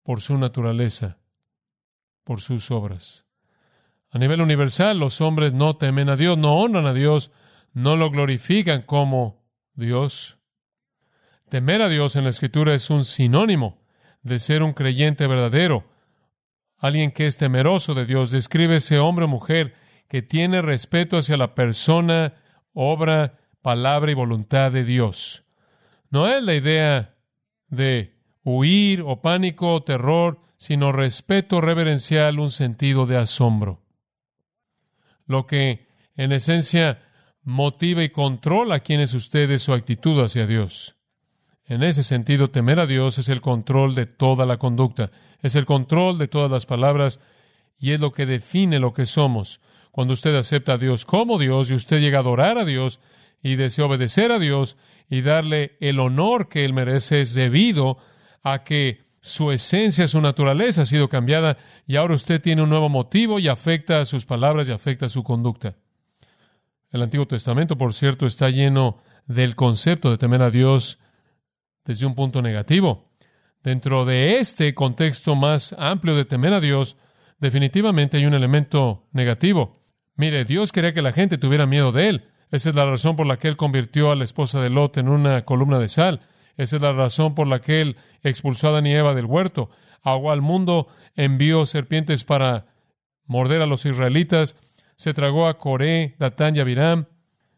por 0.03 0.21
su 0.21 0.37
naturaleza, 0.37 1.19
por 2.23 2.41
sus 2.41 2.71
obras. 2.71 3.25
A 4.09 4.19
nivel 4.19 4.41
universal, 4.41 4.99
los 4.99 5.21
hombres 5.21 5.53
no 5.53 5.77
temen 5.77 6.09
a 6.09 6.15
Dios, 6.15 6.37
no 6.37 6.57
honran 6.57 6.85
a 6.85 6.93
Dios, 6.93 7.31
no 7.73 7.95
lo 7.95 8.09
glorifican 8.09 8.81
como 8.81 9.45
Dios. 9.73 10.37
Temer 11.49 11.81
a 11.81 11.89
Dios 11.89 12.15
en 12.15 12.25
la 12.25 12.29
Escritura 12.29 12.73
es 12.73 12.89
un 12.89 13.05
sinónimo 13.05 13.81
de 14.21 14.39
ser 14.39 14.63
un 14.63 14.73
creyente 14.73 15.27
verdadero, 15.27 15.85
alguien 16.77 17.11
que 17.11 17.27
es 17.27 17.37
temeroso 17.37 17.93
de 17.93 18.05
Dios. 18.05 18.31
Describe 18.31 18.77
ese 18.77 18.99
hombre 18.99 19.25
o 19.25 19.27
mujer 19.27 19.75
que 20.07 20.21
tiene 20.21 20.61
respeto 20.61 21.17
hacia 21.17 21.37
la 21.37 21.55
persona, 21.55 22.33
obra, 22.73 23.39
palabra 23.61 24.11
y 24.11 24.13
voluntad 24.13 24.71
de 24.71 24.83
Dios. 24.83 25.45
No 26.09 26.27
es 26.27 26.43
la 26.43 26.55
idea 26.55 27.15
de 27.67 28.10
huir 28.43 29.01
o 29.01 29.21
pánico 29.21 29.73
o 29.73 29.83
terror, 29.83 30.39
sino 30.57 30.91
respeto 30.91 31.61
reverencial, 31.61 32.39
un 32.39 32.51
sentido 32.51 33.05
de 33.05 33.17
asombro. 33.17 33.81
Lo 35.25 35.47
que 35.47 35.87
en 36.15 36.31
esencia 36.31 37.01
motiva 37.43 38.03
y 38.03 38.09
controla 38.09 38.81
quién 38.81 38.99
es 38.99 39.13
usted 39.13 39.49
es 39.51 39.63
su 39.63 39.73
actitud 39.73 40.21
hacia 40.23 40.45
Dios. 40.45 40.95
En 41.65 41.83
ese 41.83 42.03
sentido, 42.03 42.49
temer 42.49 42.79
a 42.79 42.85
Dios 42.85 43.17
es 43.17 43.29
el 43.29 43.41
control 43.41 43.95
de 43.95 44.05
toda 44.05 44.45
la 44.45 44.57
conducta, 44.57 45.11
es 45.41 45.55
el 45.55 45.65
control 45.65 46.17
de 46.17 46.27
todas 46.27 46.51
las 46.51 46.65
palabras 46.65 47.19
y 47.79 47.91
es 47.91 47.99
lo 47.99 48.11
que 48.11 48.25
define 48.25 48.79
lo 48.79 48.93
que 48.93 49.05
somos. 49.05 49.61
Cuando 49.91 50.13
usted 50.13 50.35
acepta 50.35 50.73
a 50.73 50.77
Dios 50.77 51.05
como 51.05 51.39
Dios 51.39 51.71
y 51.71 51.73
usted 51.73 51.99
llega 52.01 52.17
a 52.17 52.21
adorar 52.21 52.57
a 52.57 52.65
Dios 52.65 52.99
y 53.41 53.55
desea 53.55 53.85
obedecer 53.85 54.31
a 54.31 54.39
Dios 54.39 54.77
y 55.09 55.21
darle 55.21 55.77
el 55.79 55.99
honor 55.99 56.47
que 56.47 56.63
Él 56.65 56.73
merece 56.73 57.21
es 57.21 57.33
debido 57.33 57.97
a 58.43 58.63
que 58.63 59.03
su 59.21 59.51
esencia, 59.51 60.07
su 60.07 60.19
naturaleza 60.19 60.81
ha 60.81 60.85
sido 60.85 61.07
cambiada 61.07 61.57
y 61.85 61.95
ahora 61.95 62.15
usted 62.15 62.41
tiene 62.41 62.63
un 62.63 62.69
nuevo 62.69 62.89
motivo 62.89 63.39
y 63.39 63.47
afecta 63.47 64.01
a 64.01 64.05
sus 64.05 64.25
palabras 64.25 64.67
y 64.67 64.71
afecta 64.71 65.05
a 65.05 65.09
su 65.09 65.23
conducta. 65.23 65.75
El 66.89 67.03
Antiguo 67.03 67.27
Testamento, 67.27 67.77
por 67.77 67.93
cierto, 67.93 68.25
está 68.25 68.49
lleno 68.49 68.97
del 69.27 69.55
concepto 69.55 70.09
de 70.09 70.17
temer 70.17 70.41
a 70.41 70.49
Dios 70.49 70.99
desde 71.85 72.05
un 72.05 72.15
punto 72.15 72.41
negativo. 72.41 73.11
Dentro 73.63 74.05
de 74.05 74.39
este 74.39 74.73
contexto 74.73 75.35
más 75.35 75.73
amplio 75.77 76.15
de 76.15 76.25
temer 76.25 76.53
a 76.53 76.59
Dios, 76.59 76.97
definitivamente 77.39 78.17
hay 78.17 78.25
un 78.25 78.33
elemento 78.33 79.07
negativo. 79.11 79.83
Mire, 80.15 80.45
Dios 80.45 80.71
quería 80.71 80.93
que 80.93 81.01
la 81.03 81.13
gente 81.13 81.37
tuviera 81.37 81.67
miedo 81.67 81.91
de 81.91 82.09
Él. 82.09 82.29
Esa 82.49 82.69
es 82.69 82.75
la 82.75 82.85
razón 82.85 83.15
por 83.15 83.27
la 83.27 83.37
que 83.37 83.47
Él 83.47 83.55
convirtió 83.55 84.11
a 84.11 84.15
la 84.15 84.23
esposa 84.23 84.61
de 84.61 84.69
Lot 84.69 84.97
en 84.97 85.09
una 85.09 85.45
columna 85.45 85.79
de 85.79 85.89
sal. 85.89 86.21
Esa 86.57 86.75
es 86.75 86.81
la 86.81 86.93
razón 86.93 87.35
por 87.35 87.47
la 87.47 87.61
que 87.61 87.81
Él 87.81 87.97
expulsó 88.23 88.67
a 88.67 88.69
Adán 88.71 88.87
y 88.87 88.93
Eva 88.93 89.15
del 89.15 89.25
huerto. 89.25 89.69
Ahogó 90.01 90.31
al 90.31 90.41
mundo, 90.41 90.87
envió 91.15 91.65
serpientes 91.65 92.23
para 92.23 92.65
morder 93.25 93.61
a 93.61 93.65
los 93.65 93.85
israelitas, 93.85 94.55
se 94.95 95.13
tragó 95.13 95.47
a 95.47 95.57
Coré, 95.57 96.15
Datán 96.19 96.55
y 96.55 96.59
Abiram, 96.59 97.05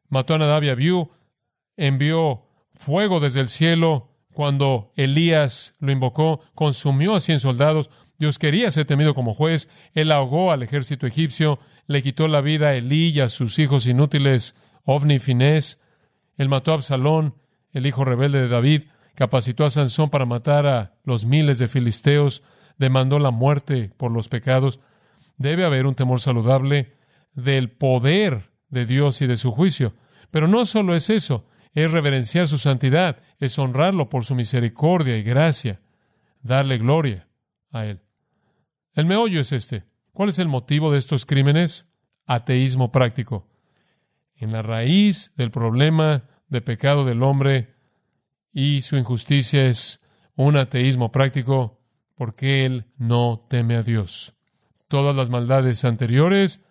mató 0.07 0.35
a 0.35 0.37
Nadab 0.37 0.63
y 0.63 0.69
Abiú, 0.69 1.11
envió 1.75 2.45
fuego 2.73 3.19
desde 3.19 3.39
el 3.39 3.49
cielo 3.49 4.09
cuando 4.33 4.91
Elías 4.95 5.75
lo 5.79 5.91
invocó, 5.91 6.41
consumió 6.55 7.15
a 7.15 7.19
cien 7.19 7.39
soldados. 7.39 7.89
Dios 8.17 8.39
quería 8.39 8.71
ser 8.71 8.85
temido 8.85 9.13
como 9.13 9.33
juez. 9.33 9.69
Él 9.93 10.11
ahogó 10.11 10.51
al 10.51 10.63
ejército 10.63 11.07
egipcio, 11.07 11.59
le 11.87 12.01
quitó 12.01 12.27
la 12.27 12.41
vida 12.41 12.69
a 12.69 12.75
Elí 12.75 13.09
y 13.09 13.19
a 13.19 13.29
sus 13.29 13.59
hijos 13.59 13.87
inútiles, 13.87 14.55
Ovni 14.85 15.15
y 15.15 15.19
Finés. 15.19 15.79
Él 16.37 16.49
mató 16.49 16.71
a 16.71 16.75
Absalón, 16.75 17.35
el 17.73 17.85
hijo 17.85 18.05
rebelde 18.05 18.41
de 18.41 18.47
David. 18.47 18.83
Capacitó 19.15 19.65
a 19.65 19.69
Sansón 19.69 20.09
para 20.09 20.25
matar 20.25 20.65
a 20.65 20.93
los 21.03 21.25
miles 21.25 21.59
de 21.59 21.67
filisteos. 21.67 22.43
Demandó 22.77 23.19
la 23.19 23.31
muerte 23.31 23.91
por 23.97 24.11
los 24.11 24.29
pecados. 24.29 24.79
Debe 25.37 25.65
haber 25.65 25.85
un 25.85 25.95
temor 25.95 26.19
saludable 26.21 26.93
del 27.33 27.69
poder 27.69 28.49
de 28.69 28.85
Dios 28.85 29.21
y 29.21 29.27
de 29.27 29.37
su 29.37 29.51
juicio. 29.51 29.93
Pero 30.31 30.47
no 30.47 30.65
solo 30.65 30.95
es 30.95 31.09
eso 31.09 31.45
es 31.73 31.91
reverenciar 31.91 32.47
su 32.47 32.57
santidad, 32.57 33.17
es 33.39 33.57
honrarlo 33.57 34.09
por 34.09 34.25
su 34.25 34.35
misericordia 34.35 35.17
y 35.17 35.23
gracia, 35.23 35.81
darle 36.41 36.77
gloria 36.77 37.27
a 37.71 37.85
Él. 37.85 38.01
El 38.93 39.05
meollo 39.05 39.41
es 39.41 39.51
este. 39.51 39.83
¿Cuál 40.11 40.29
es 40.29 40.37
el 40.37 40.47
motivo 40.47 40.91
de 40.91 40.99
estos 40.99 41.25
crímenes? 41.25 41.87
Ateísmo 42.27 42.91
práctico. 42.91 43.47
En 44.35 44.51
la 44.51 44.61
raíz 44.61 45.31
del 45.35 45.49
problema 45.49 46.23
de 46.53 46.61
pecado 46.61 47.03
del 47.03 47.23
hombre 47.23 47.73
y 48.53 48.83
su 48.83 48.95
injusticia 48.95 49.65
es 49.65 50.01
un 50.35 50.55
ateísmo 50.55 51.11
práctico 51.11 51.81
porque 52.15 52.65
él 52.65 52.85
no 52.97 53.45
teme 53.49 53.75
a 53.75 53.83
Dios. 53.83 54.35
Todas 54.87 55.15
las 55.15 55.29
maldades 55.29 55.83
anteriores, 55.83 56.61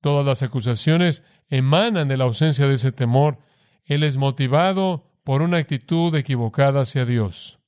todas 0.00 0.26
las 0.26 0.42
acusaciones 0.42 1.22
emanan 1.48 2.08
de 2.08 2.16
la 2.16 2.24
ausencia 2.24 2.66
de 2.66 2.74
ese 2.74 2.90
temor 2.90 3.38
él 3.84 4.02
es 4.04 4.16
motivado 4.16 5.10
por 5.24 5.42
una 5.42 5.58
actitud 5.58 6.14
equivocada 6.14 6.82
hacia 6.82 7.04
Dios. 7.04 7.58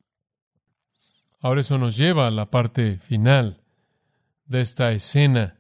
Ahora 1.41 1.61
eso 1.61 1.79
nos 1.79 1.97
lleva 1.97 2.29
a 2.29 2.31
la 2.31 2.51
parte 2.51 2.97
final 2.97 3.65
de 4.45 4.61
esta 4.61 4.93
escena 4.93 5.59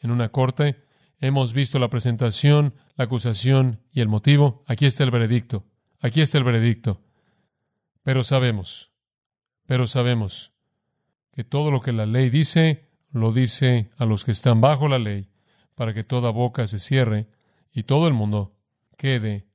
en 0.00 0.12
una 0.12 0.28
corte. 0.28 0.87
Hemos 1.20 1.52
visto 1.52 1.78
la 1.78 1.90
presentación, 1.90 2.74
la 2.96 3.04
acusación 3.04 3.80
y 3.90 4.00
el 4.00 4.08
motivo. 4.08 4.62
Aquí 4.66 4.86
está 4.86 5.02
el 5.04 5.10
veredicto. 5.10 5.64
Aquí 6.00 6.20
está 6.20 6.38
el 6.38 6.44
veredicto. 6.44 7.02
Pero 8.02 8.22
sabemos, 8.22 8.92
pero 9.66 9.86
sabemos 9.86 10.52
que 11.32 11.44
todo 11.44 11.70
lo 11.70 11.80
que 11.80 11.92
la 11.92 12.06
ley 12.06 12.30
dice, 12.30 12.88
lo 13.10 13.32
dice 13.32 13.90
a 13.96 14.06
los 14.06 14.24
que 14.24 14.30
están 14.30 14.60
bajo 14.60 14.88
la 14.88 14.98
ley, 14.98 15.28
para 15.74 15.92
que 15.92 16.04
toda 16.04 16.30
boca 16.30 16.66
se 16.66 16.78
cierre 16.78 17.28
y 17.72 17.82
todo 17.82 18.06
el 18.08 18.14
mundo 18.14 18.56
quede 18.96 19.48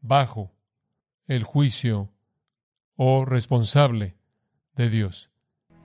bajo 0.00 0.52
el 1.26 1.44
juicio 1.44 2.12
o 2.96 3.24
responsable 3.24 4.16
de 4.74 4.90
Dios. 4.90 5.30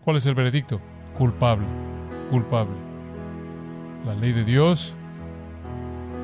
¿Cuál 0.04 0.18
es 0.18 0.26
el 0.26 0.36
veredicto? 0.36 0.82
Culpable, 1.14 1.68
culpable. 2.30 2.87
La 4.08 4.14
ley 4.14 4.32
de 4.32 4.46
Dios 4.46 4.96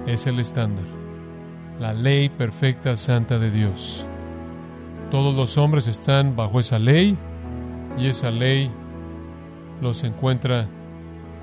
es 0.08 0.26
el 0.26 0.40
estándar, 0.40 0.86
la 1.82 1.92
ley 1.92 2.30
perfecta 2.30 2.96
santa 2.96 3.40
de 3.40 3.52
Dios. 3.52 4.08
Todos 5.12 5.36
los 5.36 5.58
hombres 5.58 5.88
están 5.88 6.34
bajo 6.34 6.62
esa 6.62 6.80
ley 6.80 7.18
y 7.98 8.08
esa 8.08 8.32
ley 8.32 8.72
los 9.82 10.06
encuentra 10.06 10.66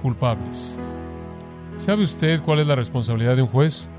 culpables. 0.01 0.79
¿Sabe 1.77 2.05
usted 2.05 2.41
cuál 2.41 2.61
es 2.61 2.67
la 2.67 2.75
responsabilidad 2.75 3.37
de 3.37 3.43
un 3.43 3.49
juez? 3.49 3.91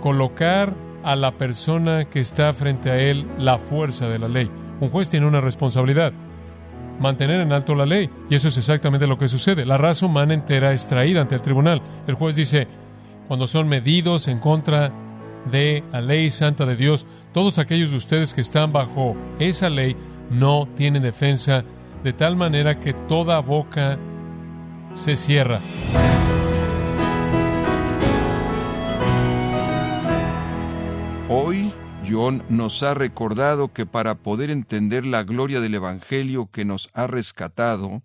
Colocar 0.00 0.76
a 1.02 1.16
la 1.16 1.32
persona 1.32 2.04
que 2.04 2.20
está 2.20 2.52
frente 2.52 2.88
a 2.88 3.00
él 3.00 3.26
la 3.36 3.58
fuerza 3.58 4.08
de 4.08 4.20
la 4.20 4.28
ley. 4.28 4.48
Un 4.78 4.90
juez 4.90 5.10
tiene 5.10 5.26
una 5.26 5.40
responsabilidad, 5.40 6.12
mantener 7.00 7.40
en 7.40 7.52
alto 7.52 7.74
la 7.74 7.86
ley. 7.86 8.08
Y 8.28 8.36
eso 8.36 8.48
es 8.48 8.58
exactamente 8.58 9.06
lo 9.06 9.18
que 9.18 9.28
sucede. 9.28 9.66
La 9.66 9.78
raza 9.78 10.06
humana 10.06 10.34
entera 10.34 10.72
es 10.72 10.86
traída 10.86 11.22
ante 11.22 11.34
el 11.34 11.42
tribunal. 11.42 11.82
El 12.06 12.14
juez 12.14 12.36
dice, 12.36 12.68
cuando 13.26 13.48
son 13.48 13.68
medidos 13.68 14.28
en 14.28 14.38
contra 14.38 14.92
de 15.50 15.82
la 15.90 16.00
ley 16.00 16.30
santa 16.30 16.66
de 16.66 16.76
Dios, 16.76 17.06
todos 17.32 17.58
aquellos 17.58 17.90
de 17.90 17.96
ustedes 17.96 18.34
que 18.34 18.42
están 18.42 18.72
bajo 18.72 19.16
esa 19.38 19.70
ley 19.70 19.96
no 20.30 20.68
tienen 20.76 21.02
defensa, 21.02 21.64
de 22.04 22.12
tal 22.12 22.36
manera 22.36 22.78
que 22.78 22.92
toda 22.92 23.40
boca 23.40 23.98
se 24.92 25.16
cierra. 25.16 25.60
Hoy 31.28 31.72
John 32.10 32.44
nos 32.48 32.82
ha 32.82 32.94
recordado 32.94 33.72
que 33.72 33.86
para 33.86 34.16
poder 34.16 34.50
entender 34.50 35.06
la 35.06 35.22
gloria 35.22 35.60
del 35.60 35.76
Evangelio 35.76 36.50
que 36.50 36.64
nos 36.64 36.90
ha 36.92 37.06
rescatado, 37.06 38.02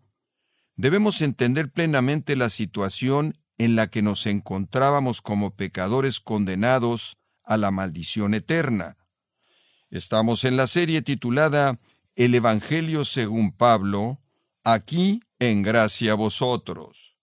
debemos 0.76 1.22
entender 1.22 1.72
plenamente 1.72 2.36
la 2.36 2.52
situación 2.52 3.39
en 3.58 3.76
la 3.76 3.88
que 3.88 4.04
nos 4.04 4.28
encontrábamos 4.28 5.22
como 5.22 5.56
pecadores 5.56 6.20
condenados 6.20 7.18
a 7.44 7.58
la 7.58 7.72
maldición 7.72 8.36
eterna. 8.36 8.98
Estamos 9.89 10.44
en 10.44 10.56
la 10.56 10.68
serie 10.68 11.02
titulada 11.02 11.80
El 12.15 12.36
Evangelio 12.36 13.06
según 13.06 13.52
Pablo, 13.52 14.22
aquí 14.63 15.22
en 15.39 15.63
gracia 15.63 16.12
a 16.12 16.15
vosotros. 16.15 17.15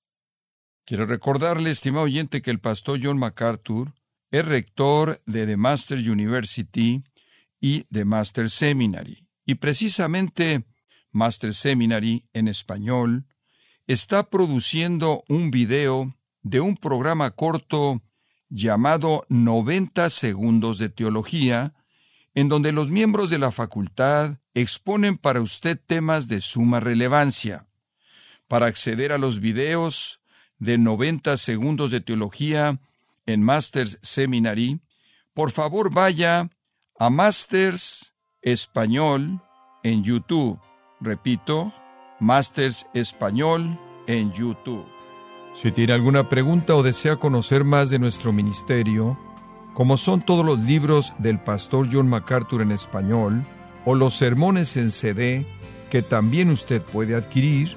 Quiero 0.84 1.06
recordarle, 1.06 1.70
estimado 1.70 2.06
oyente, 2.06 2.42
que 2.42 2.50
el 2.50 2.58
pastor 2.58 2.98
John 3.00 3.18
MacArthur 3.18 3.92
es 4.32 4.44
rector 4.46 5.22
de 5.26 5.46
The 5.46 5.56
Master 5.56 5.98
University 5.98 7.04
y 7.60 7.84
The 7.92 8.04
Master 8.04 8.50
Seminary. 8.50 9.28
Y 9.44 9.56
precisamente 9.56 10.64
Master 11.12 11.54
Seminary 11.54 12.24
en 12.32 12.48
español 12.48 13.26
está 13.86 14.30
produciendo 14.30 15.22
un 15.28 15.50
video 15.50 16.16
de 16.42 16.60
un 16.60 16.76
programa 16.76 17.30
corto 17.32 18.02
llamado 18.48 19.26
90 19.28 20.08
segundos 20.08 20.78
de 20.78 20.88
teología, 20.88 21.74
en 22.34 22.48
donde 22.48 22.72
los 22.72 22.88
miembros 22.88 23.28
de 23.28 23.38
la 23.38 23.52
facultad 23.52 24.38
exponen 24.54 25.18
para 25.18 25.42
usted 25.42 25.78
temas 25.86 26.28
de 26.28 26.40
suma 26.40 26.80
relevancia. 26.80 27.66
Para 28.48 28.66
acceder 28.66 29.12
a 29.12 29.18
los 29.18 29.40
videos 29.40 30.20
de 30.58 30.78
90 30.78 31.36
segundos 31.36 31.90
de 31.90 32.00
teología, 32.00 32.80
en 33.32 33.42
Masters 33.42 33.98
Seminary, 34.02 34.80
por 35.34 35.50
favor 35.50 35.92
vaya 35.92 36.50
a 36.98 37.10
Masters 37.10 38.14
Español 38.42 39.42
en 39.82 40.02
YouTube. 40.02 40.60
Repito, 41.00 41.72
Masters 42.20 42.86
Español 42.94 43.78
en 44.06 44.32
YouTube. 44.32 44.86
Si 45.54 45.70
tiene 45.72 45.92
alguna 45.92 46.28
pregunta 46.28 46.74
o 46.74 46.82
desea 46.82 47.16
conocer 47.16 47.64
más 47.64 47.90
de 47.90 47.98
nuestro 47.98 48.32
ministerio, 48.32 49.18
como 49.74 49.96
son 49.96 50.22
todos 50.22 50.44
los 50.44 50.58
libros 50.60 51.12
del 51.18 51.40
pastor 51.40 51.88
John 51.90 52.08
MacArthur 52.08 52.62
en 52.62 52.72
español 52.72 53.44
o 53.84 53.94
los 53.94 54.14
sermones 54.14 54.76
en 54.76 54.90
CD 54.90 55.46
que 55.90 56.02
también 56.02 56.50
usted 56.50 56.80
puede 56.80 57.14
adquirir, 57.14 57.76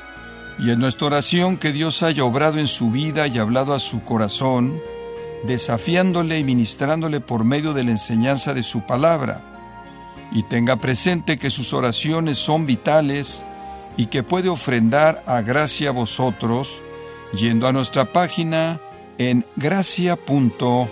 y 0.61 0.69
en 0.69 0.79
nuestra 0.79 1.07
oración 1.07 1.57
que 1.57 1.71
Dios 1.71 2.03
haya 2.03 2.23
obrado 2.23 2.59
en 2.59 2.67
su 2.67 2.91
vida 2.91 3.25
y 3.25 3.39
hablado 3.39 3.73
a 3.73 3.79
su 3.79 4.03
corazón, 4.03 4.79
desafiándole 5.43 6.37
y 6.37 6.43
ministrándole 6.43 7.19
por 7.19 7.43
medio 7.43 7.73
de 7.73 7.83
la 7.83 7.91
enseñanza 7.91 8.53
de 8.53 8.61
su 8.61 8.85
palabra. 8.85 9.41
Y 10.31 10.43
tenga 10.43 10.75
presente 10.75 11.39
que 11.39 11.49
sus 11.49 11.73
oraciones 11.73 12.37
son 12.37 12.67
vitales 12.67 13.43
y 13.97 14.05
que 14.05 14.21
puede 14.21 14.49
ofrendar 14.49 15.23
a 15.25 15.41
gracia 15.41 15.89
a 15.89 15.93
vosotros 15.93 16.83
yendo 17.33 17.67
a 17.67 17.73
nuestra 17.73 18.13
página 18.13 18.79
en 19.17 19.45
gracia.org. 19.55 20.89